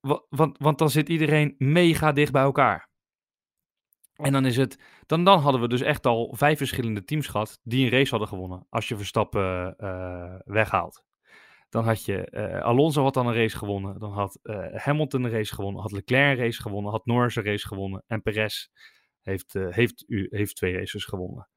[0.00, 2.88] Wa- Want, want dan zit iedereen mega dicht bij elkaar.
[4.14, 4.78] En dan is het.
[5.06, 8.28] Dan, dan hadden we dus echt al vijf verschillende teams gehad die een race hadden
[8.28, 8.66] gewonnen.
[8.68, 11.04] Als je Verstappen eh, weghaalt.
[11.68, 12.24] Dan had je.
[12.24, 13.98] eh, Alonso had dan een race gewonnen.
[13.98, 15.82] Dan had eh, Hamilton een race gewonnen.
[15.82, 16.90] Had Leclerc een race gewonnen.
[16.90, 18.04] Had Norris een race gewonnen.
[18.06, 18.66] En Perez
[19.22, 21.48] heeft, eh, heeft, u, heeft twee races gewonnen.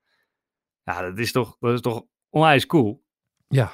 [0.84, 3.04] Ja, dat is toch, dat is toch onwijs cool.
[3.48, 3.72] Ja.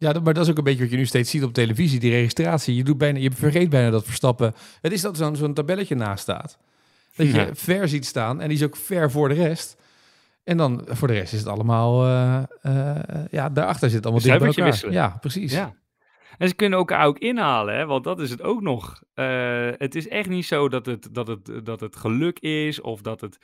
[0.00, 2.00] Ja, maar dat is ook een beetje wat je nu steeds ziet op televisie.
[2.00, 2.74] Die registratie.
[2.74, 4.54] Je, doet bijna, je vergeet bijna dat Verstappen...
[4.80, 6.58] Het is dat zo'n zo'n tabelletje naast staat.
[7.16, 7.48] Dat je Ja.
[7.54, 8.40] ver ziet staan.
[8.40, 9.76] En die is ook ver voor de rest.
[10.44, 12.04] En dan voor de rest is het allemaal...
[12.04, 12.96] eh, eh,
[13.30, 14.64] ja, daarachter zit allemaal dicht bij elkaar.
[14.64, 14.94] wisselen.
[14.94, 15.52] Ja, precies.
[15.52, 15.74] Ja.
[16.38, 17.86] En ze kunnen elkaar ook inhalen, hè?
[17.86, 19.02] want dat is het ook nog.
[19.14, 23.00] Eh, het is echt niet zo dat het, dat het, dat het geluk is of
[23.02, 23.38] dat, het,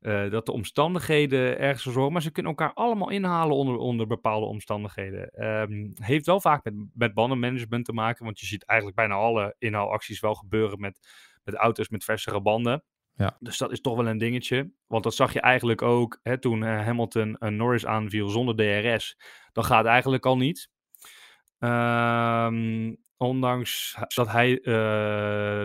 [0.00, 2.12] eh, dat de omstandigheden ergens voor zorgen.
[2.12, 5.30] Maar ze kunnen elkaar allemaal inhalen onder, onder bepaalde omstandigheden.
[5.30, 9.54] Ehm, heeft wel vaak met, met bandenmanagement te maken, want je ziet eigenlijk bijna alle
[9.58, 11.08] inhaalacties wel gebeuren met,
[11.44, 12.84] met auto's met versere banden.
[13.14, 13.36] Ja.
[13.38, 14.70] Dus dat is toch wel een dingetje.
[14.86, 19.18] Want dat zag je eigenlijk ook hè, toen eh, Hamilton een Norris aanviel zonder DRS.
[19.52, 20.70] Dat gaat eigenlijk al niet.
[21.58, 24.64] Ehm, ondanks dat hij eh,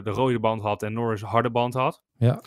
[0.03, 2.03] de rode band had en Norris harde band had.
[2.17, 2.41] Ja.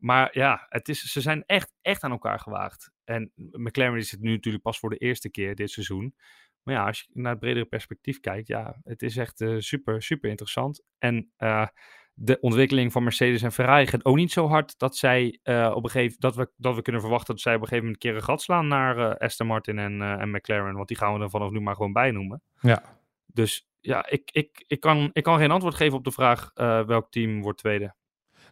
[0.00, 2.90] Maar ja, het is, ze zijn echt, echt aan elkaar gewaagd.
[3.04, 6.14] En McLaren is het nu natuurlijk pas voor de eerste keer dit seizoen.
[6.62, 10.02] Maar ja, als je naar het bredere perspectief kijkt, ja, het is echt eh, super,
[10.02, 10.82] super interessant.
[10.98, 11.66] En eh,
[12.14, 15.84] de ontwikkeling van Mercedes en Ferrari gaat ook niet zo hard dat zij eh, op
[15.84, 18.10] een gegeven dat we, dat we kunnen verwachten dat zij op een gegeven moment een
[18.10, 20.74] keer een gat slaan naar Aston Martin en, en McLaren.
[20.74, 22.42] Want die gaan we er vanaf nu maar gewoon bij noemen.
[22.60, 22.82] Ja.
[23.26, 26.50] Dus ja, ik, ik, ik, kan, ik kan geen antwoord geven op de vraag
[26.86, 27.94] welk team wordt tweede.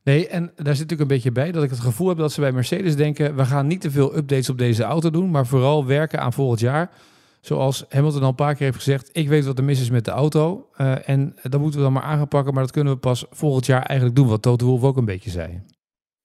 [0.08, 2.40] Nee, en daar zit natuurlijk een beetje bij dat ik het gevoel heb dat ze
[2.40, 5.86] bij Mercedes denken: we gaan niet te veel updates op deze auto doen, maar vooral
[5.86, 6.90] werken aan volgend jaar.
[7.40, 10.04] Zoals Hamilton al een paar keer heeft gezegd: ik weet wat er mis is met
[10.04, 10.68] de auto.
[10.76, 13.24] eh, en dat moeten we dan maar aan gaan pakken, maar dat kunnen we pas
[13.30, 14.28] volgend jaar eigenlijk doen.
[14.28, 15.60] Wat Toto Wolff ook een beetje zei.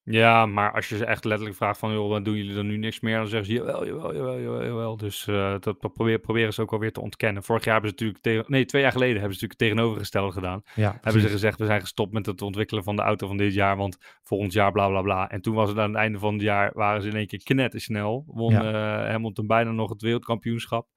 [0.05, 2.77] Ja, maar als je ze echt letterlijk vraagt van, joh, dan doen jullie dan nu
[2.77, 3.17] niks meer?
[3.17, 4.97] Dan zeggen ze, jawel, jawel, jawel, jawel, jawel.
[4.97, 7.43] Dus eh, dat probeer, proberen ze ook alweer te ontkennen.
[7.43, 10.31] Vorig jaar hebben ze natuurlijk, tegen, nee, twee jaar geleden hebben ze natuurlijk het tegenovergestelde
[10.31, 10.61] gedaan.
[10.75, 13.53] Ja, Hebben ze gezegd, we zijn gestopt met het ontwikkelen van de auto van dit
[13.53, 15.29] jaar, want volgend jaar bla bla bla.
[15.29, 17.43] En toen was het aan het einde van het jaar, waren ze in één keer
[17.43, 18.23] knettersnel.
[18.27, 19.03] Won Ja.
[19.03, 20.87] eh, Hamilton bijna nog het wereldkampioenschap.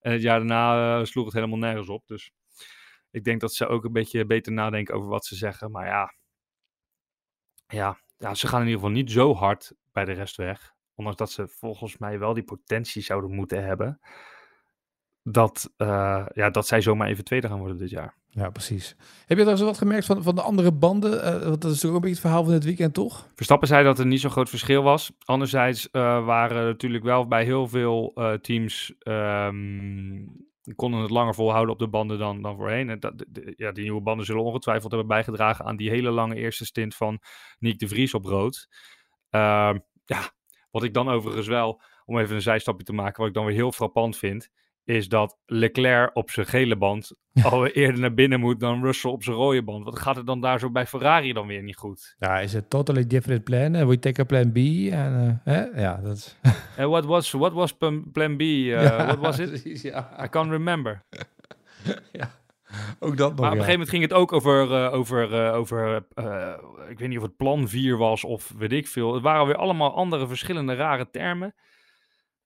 [0.00, 2.06] En het jaar daarna eh, sloeg het helemaal nergens op.
[2.06, 2.32] Dus
[3.10, 5.70] ik denk dat ze ook een beetje beter nadenken over wat ze zeggen.
[5.70, 6.14] Maar ja,
[7.66, 10.72] ja, ja, ze gaan in ieder geval niet zo hard bij de rest weg.
[10.94, 14.00] Ondanks dat ze volgens mij wel die potentie zouden moeten hebben.
[15.22, 18.16] Dat, eh, ja, dat zij zomaar even tweede gaan worden dit jaar.
[18.28, 18.96] Ja, precies.
[19.18, 21.22] Heb je trouwens wat gemerkt van, van de andere banden?
[21.22, 23.28] Eh, want dat is natuurlijk ook een beetje het verhaal van dit weekend, toch?
[23.34, 25.12] Verstappen zei dat er niet zo'n groot verschil was.
[25.24, 28.94] Anderzijds eh, waren natuurlijk wel bij heel veel teams.
[28.98, 30.22] ehm,
[30.74, 32.90] konden het langer volhouden op de banden dan, dan voorheen.
[32.90, 33.24] En dat,
[33.56, 37.20] ja, die nieuwe banden zullen ongetwijfeld hebben bijgedragen aan die hele lange eerste stint van
[37.58, 38.68] Nick de Vries op rood.
[39.30, 40.30] Ehm, ja,
[40.70, 43.54] wat ik dan overigens wel, om even een zijstapje te maken, wat ik dan weer
[43.54, 44.50] heel frappant vind,
[44.84, 49.22] is dat Leclerc op zijn gele band al eerder naar binnen moet dan Russell op
[49.22, 49.84] zijn rode band.
[49.84, 52.14] Wat gaat het dan daar zo bij Ferrari dan weer niet goed?
[52.18, 53.74] Ja, is het totally different plan.
[53.74, 54.56] Uh, we take a plan B.
[54.56, 55.80] En, eh, hè?
[55.80, 56.36] Ja, dat is...
[56.76, 57.72] En what was, what was
[58.12, 58.40] plan, B?
[58.40, 59.82] Uh, Ja, what was it?
[59.82, 60.24] ja.
[60.24, 61.02] I can't remember.
[62.98, 63.64] Ook dat nog, Maar op een ja.
[63.64, 66.52] gegeven moment ging het ook over, eh, over, eh, over eh,
[66.88, 69.14] ik weet niet of het plan 4 was of weet ik veel.
[69.14, 71.54] Het waren weer allemaal andere verschillende rare termen.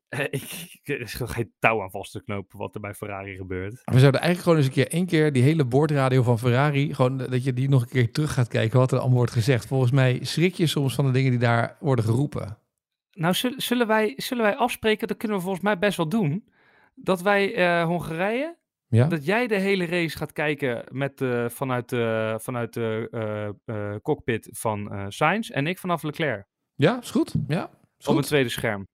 [0.09, 0.31] Eh, ik,
[0.83, 3.73] ik- er is gewoon geen touw aan vast te knopen wat er bij Ferrari gebeurt.
[3.85, 7.17] We zouden eigenlijk gewoon eens een keer één keer die hele boordradio van Ferrari, gewoon
[7.19, 9.67] dat je die nog een keer terug gaat kijken wat er allemaal wordt gezegd.
[9.67, 12.59] Volgens mij schrik je soms van de dingen die daar worden geroepen.
[13.13, 16.49] Nou, zullen, zullen, wij, zullen wij afspreken, dat kunnen we volgens mij best wel doen,
[16.95, 18.57] dat wij eh, Hongarije,
[18.89, 19.07] Ja?
[19.07, 23.49] dat jij de hele race gaat kijken met, eh, vanuit de, vanuit de eh,
[23.93, 27.35] eh, cockpit van eh Sainz en ik vanaf Leclerc Ja, is goed.
[27.49, 28.87] Ja, is op een tweede scherm.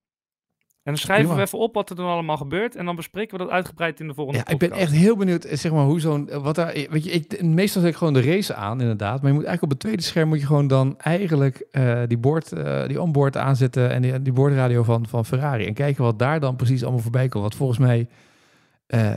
[0.85, 1.39] En dan schrijven Prima.
[1.41, 4.07] we even op wat er dan allemaal gebeurt en dan bespreken we dat uitgebreid in
[4.07, 4.91] de volgende Ja, ik ben podcast.
[4.91, 7.81] echt heel benieuwd, eh, zeg maar, hoe zo'n, eh, wat daar, weet je, ik, meestal
[7.81, 9.21] zet ik gewoon de race aan, inderdaad.
[9.21, 12.17] Maar je moet eigenlijk op het tweede scherm moet je gewoon dan eigenlijk eh, die
[12.17, 15.65] boord, eh, die onboard aanzetten en die, die boordradio van, van Ferrari.
[15.65, 17.43] En kijken wat daar dan precies allemaal voorbij komt.
[17.43, 18.07] Want volgens mij
[18.87, 19.11] eh,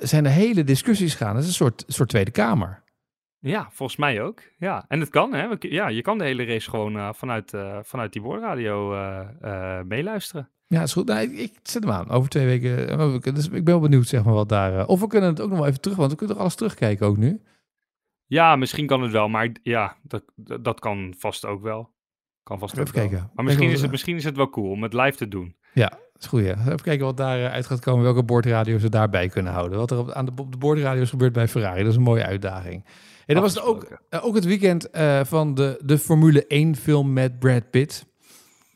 [0.00, 1.34] zijn er hele discussies gaan.
[1.34, 2.82] Het is een soort, soort Tweede Kamer.
[3.38, 4.42] Ja, volgens mij ook.
[4.58, 5.46] Ja, en het kan, hè.
[5.58, 9.84] Ja, je kan de hele race gewoon eh, vanuit, eh, vanuit die boordradio eh, eh,
[9.84, 10.50] meeluisteren.
[10.66, 11.06] Ja, is goed.
[11.06, 12.10] Nou, ik, ik zet hem aan.
[12.10, 13.34] Over twee weken.
[13.34, 14.86] Dus ik ben wel benieuwd, zeg maar, wat daar...
[14.86, 17.06] of we kunnen het ook nog wel even terug, want we kunnen toch alles terugkijken
[17.06, 17.42] ook nu.
[18.26, 20.22] Ja, misschien kan het wel, maar ja, dat,
[20.60, 21.94] dat kan vast ook wel.
[22.42, 23.08] Kan vast Even wel.
[23.08, 23.30] kijken.
[23.34, 25.56] Maar misschien is, het, misschien is het wel cool om het live te doen.
[25.74, 26.58] Dat is goed, ja.
[26.58, 28.02] Even kijken wat daaruit uit gaat komen.
[28.04, 29.78] Welke boordradio ze daarbij kunnen houden.
[29.78, 31.80] Wat er op, aan de, op de boordradio's gebeurt bij Ferrari.
[31.82, 32.84] Dat is een mooie uitdaging.
[33.26, 37.12] En dat was ook, eh, ook het weekend eh, van de, de Formule 1 film
[37.12, 38.06] met Brad Pitt.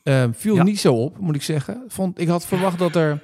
[0.03, 0.63] Ehm, viel Ja.
[0.63, 1.83] niet zo op, moet ik zeggen.
[1.87, 3.23] Vond, ik had verwacht dat er...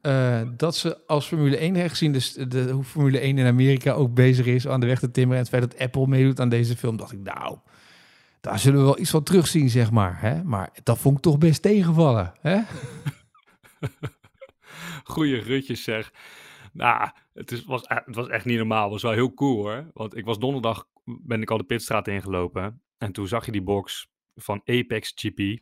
[0.00, 3.92] eh, dat ze als Formule 1 heeft gezien, dus de, hoe Formule 1 in Amerika
[3.92, 5.36] ook bezig is aan de weg te timmeren.
[5.36, 7.58] En het feit dat Apple meedoet aan deze film, dacht ik, nou,
[8.40, 10.20] daar zullen we wel iets van terugzien, zeg maar.
[10.20, 10.44] Hè?
[10.44, 12.32] Maar dat vond ik toch best tegenvallen.
[12.40, 12.60] Hè?
[15.04, 16.12] Goeie rutjes zeg.
[16.72, 18.82] Nou, het, is, was, e- het was echt niet normaal.
[18.82, 19.90] Het was wel heel cool hoor.
[19.92, 22.82] Want ik was donderdag, ben ik al de pitstraat ingelopen.
[22.98, 25.58] En toen zag je die box van Apex GP.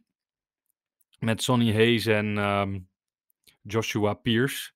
[1.19, 2.79] Met Sonny Hayes en ehm,
[3.63, 4.73] Joshua Pierce.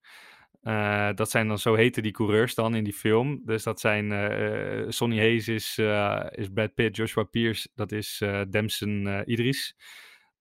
[0.62, 3.42] Eh, dat zijn dan, zo heten die coureurs dan in die film.
[3.44, 8.20] Dus dat zijn, eh, Sonny Hayes is, eh, is Brad Pitt, Joshua Pierce, dat is
[8.20, 9.76] eh, Idris.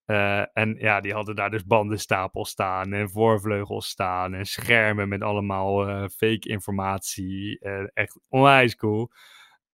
[0.09, 5.21] Eh, en ja, die hadden daar dus bandenstapels staan en voorvleugels staan en schermen met
[5.21, 7.59] allemaal eh, fake informatie.
[7.59, 9.11] Eh, echt onwijs cool.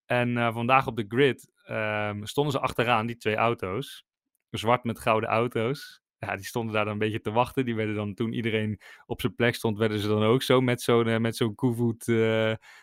[0.05, 4.05] En vandaag op de grid ehm, stonden ze achteraan, die twee auto's.
[4.49, 6.01] Zwart met gouden auto's.
[6.17, 7.65] Ja, die stonden daar dan een beetje te wachten.
[7.65, 10.81] Die werden dan toen iedereen op zijn plek stond, werden ze dan ook zo met
[10.81, 12.07] zo'n met zo'n koevoet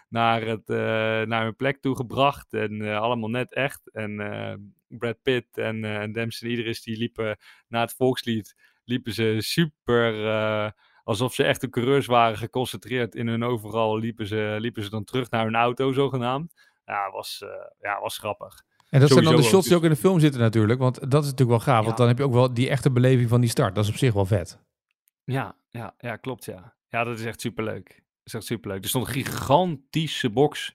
[0.08, 0.66] naar, het,
[1.28, 2.52] naar hun plek toe gebracht.
[2.52, 3.90] En allemaal net echt.
[3.90, 4.54] En eh,
[4.98, 9.36] Brad Pitt en, eh en Dempsey en Idris, die liepen na het volkslied, liepen ze
[9.38, 10.70] super, eh,
[11.04, 15.30] alsof ze echte coureurs waren, geconcentreerd in hun overal, liepen ze, liepen ze dan terug
[15.30, 16.70] naar hun auto, zogenaamd.
[16.84, 17.48] Ja, was, eh,
[17.80, 18.62] ja, was grappig.
[18.88, 20.80] En dat zijn dan de Sowieso shots die ook, in de film zitten natuurlijk.
[20.80, 21.84] Want dat is natuurlijk wel gaaf.
[21.84, 23.74] Want dan heb je ook wel die echte beleving van die start.
[23.74, 24.58] Dat is op zich wel vet.
[25.24, 26.74] Ja, ja, ja, klopt, ja.
[26.88, 27.88] Ja, dat is echt superleuk.
[27.88, 28.82] Dat is echt superleuk.
[28.82, 30.74] Er stond een gigantische box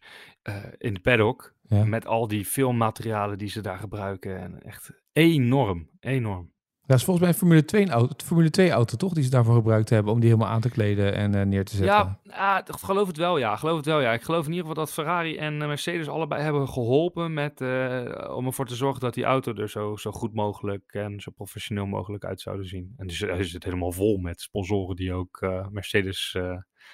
[0.77, 1.53] in de paddock.
[1.67, 1.85] Ja.
[1.85, 4.39] Met al die filmmaterialen die ze daar gebruiken.
[4.39, 6.55] En echt enorm, enorm.
[6.87, 9.13] Dat is volgens mij een Formule 2 auto, Formule 2 auto toch?
[9.13, 11.75] Die ze daarvoor gebruikt hebben om die helemaal aan te kleden en eh, neer te
[11.75, 12.19] zetten.
[12.23, 13.53] Ja, ik geloof het wel, ja.
[13.53, 14.13] Ik geloof het wel, ja.
[14.13, 18.33] Ik geloof in ieder geval dat Ferrari en eh, Mercedes allebei hebben geholpen met, eh,
[18.35, 21.85] om ervoor te zorgen dat die auto er zo, zo goed mogelijk en zo professioneel
[21.85, 22.93] mogelijk uit zouden zien.
[22.97, 26.37] En dus hij zit helemaal vol met sponsoren die ook Mercedes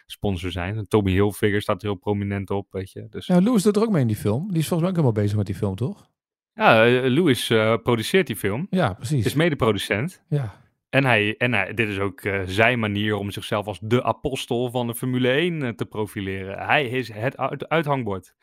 [0.06, 0.78] sponsor zijn.
[0.78, 3.08] En Tommy Hilfiger staat er heel prominent op, weet je.
[3.10, 4.48] Dus Ja, Lewis doet er ook mee in die film.
[4.50, 6.12] Die is volgens mij ook helemaal bezig met die film, toch?
[6.54, 8.68] ja, eh, Lewis eh, produceert die film.
[8.70, 9.26] Ja, precies.
[9.26, 10.24] Is medeproducent.
[10.30, 10.62] Ja.
[10.90, 14.70] En, hij, en hij, dit is ook eh, zijn manier om zichzelf als de apostel
[14.70, 16.66] van de Formule 1 eh, te profileren.
[16.66, 18.36] Hij is het uit- uithangbord.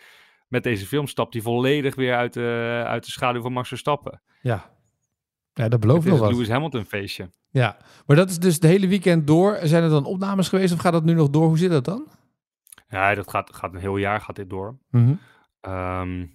[0.49, 4.23] Met deze film stapt hij volledig weer uit de, uit de schaduw van Max Verstappen.
[4.43, 4.79] Ja.
[5.61, 6.39] Ja, dat belooft Het nog is het wat.
[6.39, 7.31] Lewis Hamilton feestje.
[7.51, 7.77] Ja.
[8.07, 9.59] Maar dat is dus de hele weekend door.
[9.63, 11.47] Zijn er dan opnames geweest of gaat dat nu nog door?
[11.47, 12.07] Hoe zit dat dan?
[12.89, 14.79] Ja, dat gaat, gaat een heel jaar gaat dit door.
[15.61, 16.27] Ehm,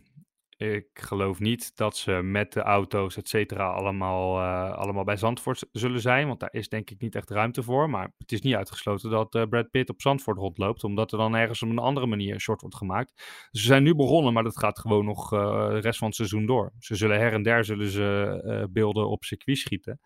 [0.58, 5.66] ik geloof niet dat ze met de auto's, et cetera, allemaal, eh, allemaal bij Zandvoort
[5.72, 6.28] zullen zijn.
[6.28, 7.90] Want daar is denk ik niet echt ruimte voor.
[7.90, 10.84] Maar het is niet uitgesloten dat eh, Brad Pitt op Zandvoort rondloopt.
[10.84, 13.14] Omdat er dan ergens op een andere manier een short wordt gemaakt.
[13.52, 16.46] Ze zijn nu begonnen, maar dat gaat gewoon nog eh, de rest van het seizoen
[16.46, 16.74] door.
[16.80, 20.00] Ze zullen her en der zullen ze, beelden op circuit schieten.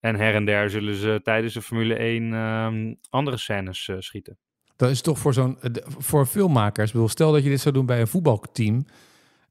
[0.00, 4.38] En her en der zullen ze tijdens de Formule 1 ehm, andere scènes schieten.
[4.76, 5.58] Dat is toch voor zo'n
[5.98, 6.86] voor filmmakers.
[6.86, 8.84] Ik bedoel, stel dat je dit zou doen bij een voetbalteam.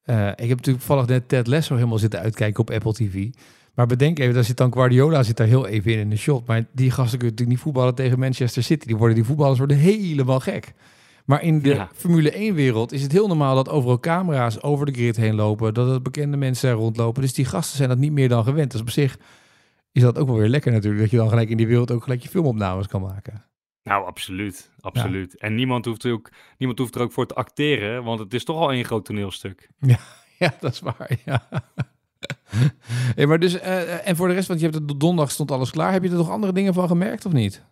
[0.04, 3.30] Eh, ik heb natuurlijk toevallig net Ted Lasso helemaal zitten uitkijken op Apple TV.
[3.74, 6.48] Maar bedenk even, daar zit dan Guardiola zit daar heel even in in de shot.
[6.48, 8.88] Maar die gasten kunnen natuurlijk niet voetballen tegen Manchester City.
[8.88, 10.74] Die, worden, die voetballers worden helemaal gek.
[11.26, 11.90] Maar in de Ja.
[11.94, 15.74] Formule 1-wereld is het heel normaal dat overal camera's over de grid heen lopen.
[15.74, 17.22] Dat er bekende mensen daar rondlopen.
[17.22, 18.74] Dus die gasten zijn dat niet meer dan gewend.
[18.74, 19.18] Is op zich
[19.92, 21.02] is dat ook wel weer lekker natuurlijk.
[21.02, 23.46] Dat je dan gelijk in die wereld ook gelijk je filmopnames kan maken.
[23.84, 24.72] Nou, absoluut.
[24.80, 25.38] Absoluut.
[25.38, 28.44] En niemand hoeft, er ook, niemand hoeft er ook voor te acteren, want het is
[28.44, 29.70] toch al één groot toneelstuk.
[30.38, 31.20] Ja, dat is waar.
[31.26, 31.48] Ja.
[33.16, 35.72] Hey, maar dus, eh, en voor de rest, want je hebt het donderdag stond alles
[35.72, 35.92] klaar.
[35.92, 37.64] Heb je er nog andere dingen van gemerkt of niet?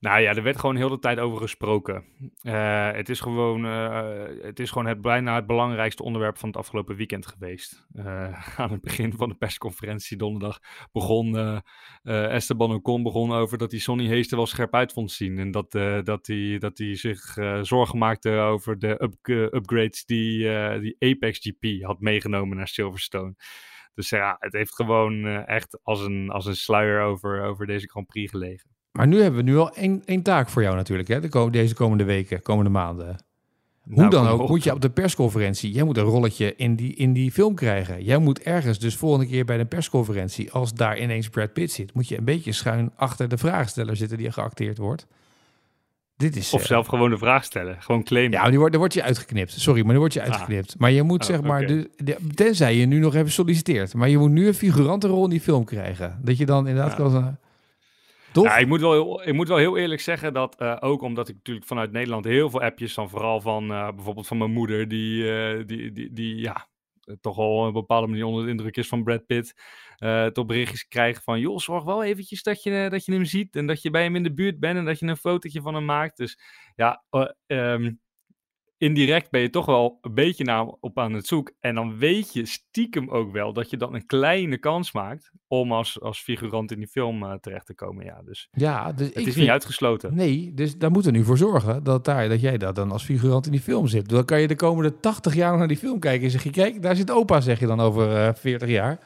[0.00, 2.04] Nou ja, er werd gewoon heel de tijd over gesproken.
[2.42, 6.58] Eh, het, is gewoon, eh, het is gewoon het, bijna het belangrijkste onderwerp van het
[6.58, 7.86] afgelopen weekend geweest.
[7.92, 10.58] Eh, aan het begin van de persconferentie donderdag
[10.92, 11.62] begon
[12.02, 15.38] Esteban Ocon begon over dat hij Sonny Hees er wel scherp uit vond zien.
[15.38, 15.72] En dat,
[16.04, 19.14] dat, hij, dat hij zich zorgen maakte over de up,
[19.54, 20.38] upgrades die,
[20.80, 23.34] die Apex GP had meegenomen naar Silverstone.
[23.94, 28.06] Dus ja, het heeft gewoon echt als een, als een sluier over, over deze Grand
[28.06, 28.79] Prix gelegen.
[28.92, 31.20] Maar nu hebben we nu al één, één taak voor jou natuurlijk, hè?
[31.20, 33.16] De, deze komende weken, komende maanden.
[33.80, 36.94] Hoe Nou, dan ook, moet je op de persconferentie, jij moet een rolletje in die,
[36.94, 38.04] in die film krijgen.
[38.04, 41.94] Jij moet ergens dus volgende keer bij de persconferentie, als daar ineens Brad Pitt zit,
[41.94, 45.06] moet je een beetje schuin achter de vraagsteller zitten die geacteerd wordt.
[46.16, 46.52] Dit is...
[46.52, 47.76] Of eh, zelf gewoon de vraag stellen.
[47.82, 48.38] Gewoon claimen.
[48.38, 49.52] Ja, die wordt, dan word je uitgeknipt.
[49.60, 50.74] Sorry, maar dan word je uitgeknipt.
[50.78, 51.66] Maar je moet Oh, zeg maar, oké.
[51.74, 55.30] de, de- tenzij je nu nog even solliciteert, maar je moet nu een figurantenrol in
[55.30, 56.18] die film krijgen.
[56.22, 56.96] Dat je dan inderdaad Ja.
[56.96, 57.36] kan...
[58.32, 61.34] Ja, ik, moet wel, ik moet wel heel eerlijk zeggen dat eh, ook omdat ik
[61.34, 65.32] natuurlijk vanuit Nederland heel veel appjes dan vooral van eh, bijvoorbeeld van mijn moeder, die,
[65.32, 66.68] eh, die, die, die ja,
[67.20, 69.54] toch al op een bepaalde manier onder de indruk is van Brad Pitt,
[70.32, 73.66] toch berichtjes krijgen van joh, zorg wel eventjes dat je, dat je hem ziet en
[73.66, 75.84] dat je bij hem in de buurt bent en dat je een fotootje van hem
[75.84, 76.16] maakt.
[76.16, 76.38] Dus
[76.74, 77.04] ja,
[77.46, 77.92] ehm,
[78.80, 81.52] indirect ben je toch wel een beetje naar op aan het zoek.
[81.60, 85.72] En dan weet je stiekem ook wel dat je dan een kleine kans maakt om
[85.72, 88.04] als, als figurant in die film eh, terecht te komen.
[88.04, 90.14] Ja, dus ja, dus het is vind- niet uitgesloten.
[90.14, 93.04] Nee, dus daar moeten we nu voor zorgen dat, daar, dat jij daar dan als
[93.04, 94.08] figurant in die film zit.
[94.08, 96.82] Dan kan je de komende 80 jaar naar die film kijken en zeg je, kijk,
[96.82, 98.98] daar zit opa, zeg je dan over eh 40 jaar.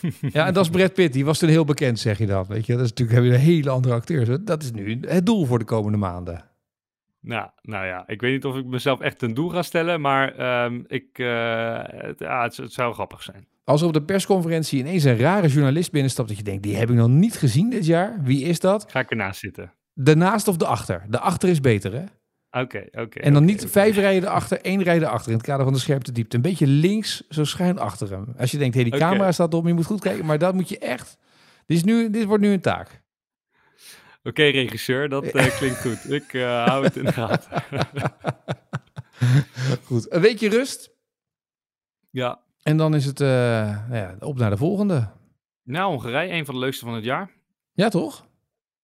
[0.32, 2.44] ja, en dat is Brad Pitt, die was toen heel bekend, zeg je dan.
[2.48, 4.38] Weet je, dat is natuurlijk, een hele andere acteurs.
[4.40, 6.44] Dat is nu het doel voor de komende maanden.
[7.28, 10.34] Nou, nou ja, ik weet niet of ik mezelf echt een doel ga stellen, maar
[10.34, 13.46] ehm, ik, eh, het, ja, het, het zou grappig zijn.
[13.64, 16.90] Als er op de persconferentie ineens een rare journalist binnenstapt, dat je denkt, die heb
[16.90, 18.18] ik nog niet gezien dit jaar.
[18.22, 18.90] Wie is dat?
[18.90, 19.72] Ga ik ernaast zitten?
[19.92, 21.04] De naast of de achter?
[21.08, 22.04] De achter is beter, hè?
[22.60, 23.18] Oké, oké.
[23.18, 26.12] En dan niet vijf rijden erachter, één rijden achter in het kader van de scherpte
[26.12, 26.36] diepte.
[26.36, 28.34] Een beetje links, zo schuin achter hem.
[28.38, 30.26] Als je denkt, hé, die camera staat op, je moet goed kijken.
[30.26, 31.18] Maar dat moet je echt...
[31.66, 33.02] Dit, is nu, dit wordt nu een taak.
[34.22, 36.12] Oké, regisseur, dat eh, klinkt goed.
[36.12, 37.62] Ik eh, hou het in de gaten.
[39.84, 40.90] Goed, een weekje rust.
[42.10, 42.46] ja.
[42.62, 43.28] En dan is het eh,
[43.90, 45.10] ja, op naar de volgende.
[45.62, 47.30] Nou, Hongarije, een van de leukste van het jaar.
[47.72, 48.26] Ja, toch?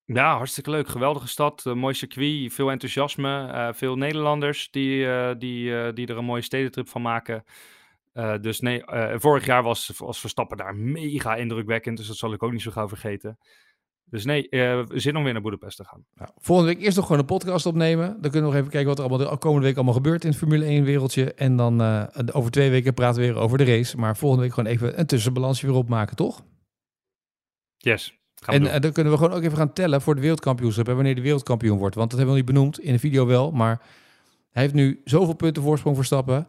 [0.04, 0.88] Ja, hartstikke leuk.
[0.88, 3.72] Geweldige stad, mooi circuit, veel enthousiasme.
[3.74, 7.44] veel Nederlanders die, die, die er een mooie stedentrip van maken.
[8.40, 8.82] Dus nee,
[9.14, 11.96] vorig jaar was, was Verstappen daar mega indrukwekkend.
[11.96, 13.38] Dus dat zal ik ook niet zo gauw vergeten.
[14.04, 16.04] Dus nee, eh zin om weer naar Boedapest te gaan.
[16.14, 18.06] Nou, volgende week eerst nog gewoon een podcast opnemen.
[18.06, 20.28] Dan kunnen we nog even kijken wat er allemaal de komende week allemaal gebeurt in
[20.28, 21.34] het Formule 1 wereldje.
[21.34, 23.96] En dan eh, over twee weken praten we weer over de race.
[23.96, 26.42] Maar volgende week gewoon even een tussenbalansje weer opmaken, toch?
[27.76, 30.20] Yes, gaan we En eh, dan kunnen we gewoon ook even gaan tellen voor de
[30.20, 30.88] wereldkampioenschap.
[30.88, 31.94] En wanneer de wereldkampioen wordt.
[31.94, 33.50] Want dat hebben we nog niet benoemd in de video wel.
[33.50, 33.80] Maar
[34.50, 36.48] hij heeft nu zoveel punten voorsprong verstappen.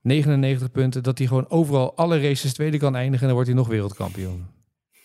[0.00, 1.02] 99 punten.
[1.02, 3.20] Dat hij gewoon overal alle races tweede kan eindigen.
[3.20, 4.46] En dan wordt hij nog wereldkampioen.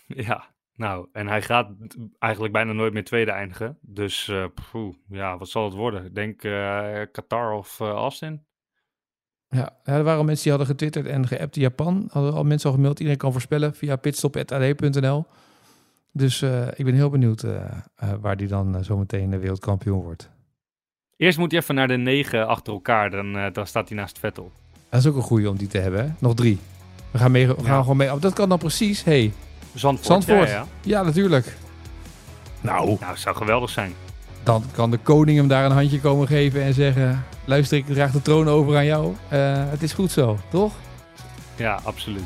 [0.06, 1.70] Ja, nou, en hij gaat
[2.18, 3.78] eigenlijk bijna nooit meer tweede eindigen.
[3.80, 6.04] Dus eh, poeh, ja, wat zal het worden?
[6.04, 8.44] Ik denk eh, Qatar of Austin.
[9.48, 12.08] Ja, er waren al mensen die hadden getwitterd en geappt in Japan.
[12.12, 12.98] Hadden al mensen al gemaild.
[12.98, 15.26] Iedereen kan voorspellen via pitstop.ad.nl.
[16.12, 16.42] Dus
[16.74, 17.44] ik ben heel benieuwd
[18.20, 20.30] waar die dan zometeen wereldkampioen wordt.
[21.16, 24.52] Eerst moet hij even naar de negen achter elkaar, dan, dan staat hij naast Vettel.
[24.88, 26.04] Dat is ook een goeie om die te hebben.
[26.04, 26.10] Hè?
[26.18, 26.58] Nog drie.
[27.10, 27.80] We gaan, mee, we gaan Ja.
[27.80, 28.12] gewoon mee.
[28.12, 29.04] Oh, dat kan dan precies.
[29.04, 29.32] Hey,
[29.74, 30.06] Zandvoort.
[30.06, 30.48] Zandvoort.
[30.48, 30.66] Ja, ja.
[30.80, 31.56] ja, natuurlijk.
[32.60, 33.94] Nou, Nou, het zou geweldig zijn.
[34.42, 37.24] dan kan de koning hem daar een handje komen geven en zeggen...
[37.44, 39.14] Luister, ik draag de troon over aan jou.
[39.28, 39.38] Eh,
[39.70, 40.72] het is goed zo, toch?
[41.56, 42.24] Ja, absoluut.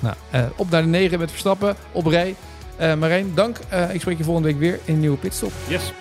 [0.00, 2.34] Nou, eh, op naar de negen met Verstappen, op rij.
[2.76, 3.58] Eh Marijn, dank.
[3.68, 5.52] Eh, ik spreek je volgende week weer in een nieuwe pitstop.
[5.68, 5.92] Yes.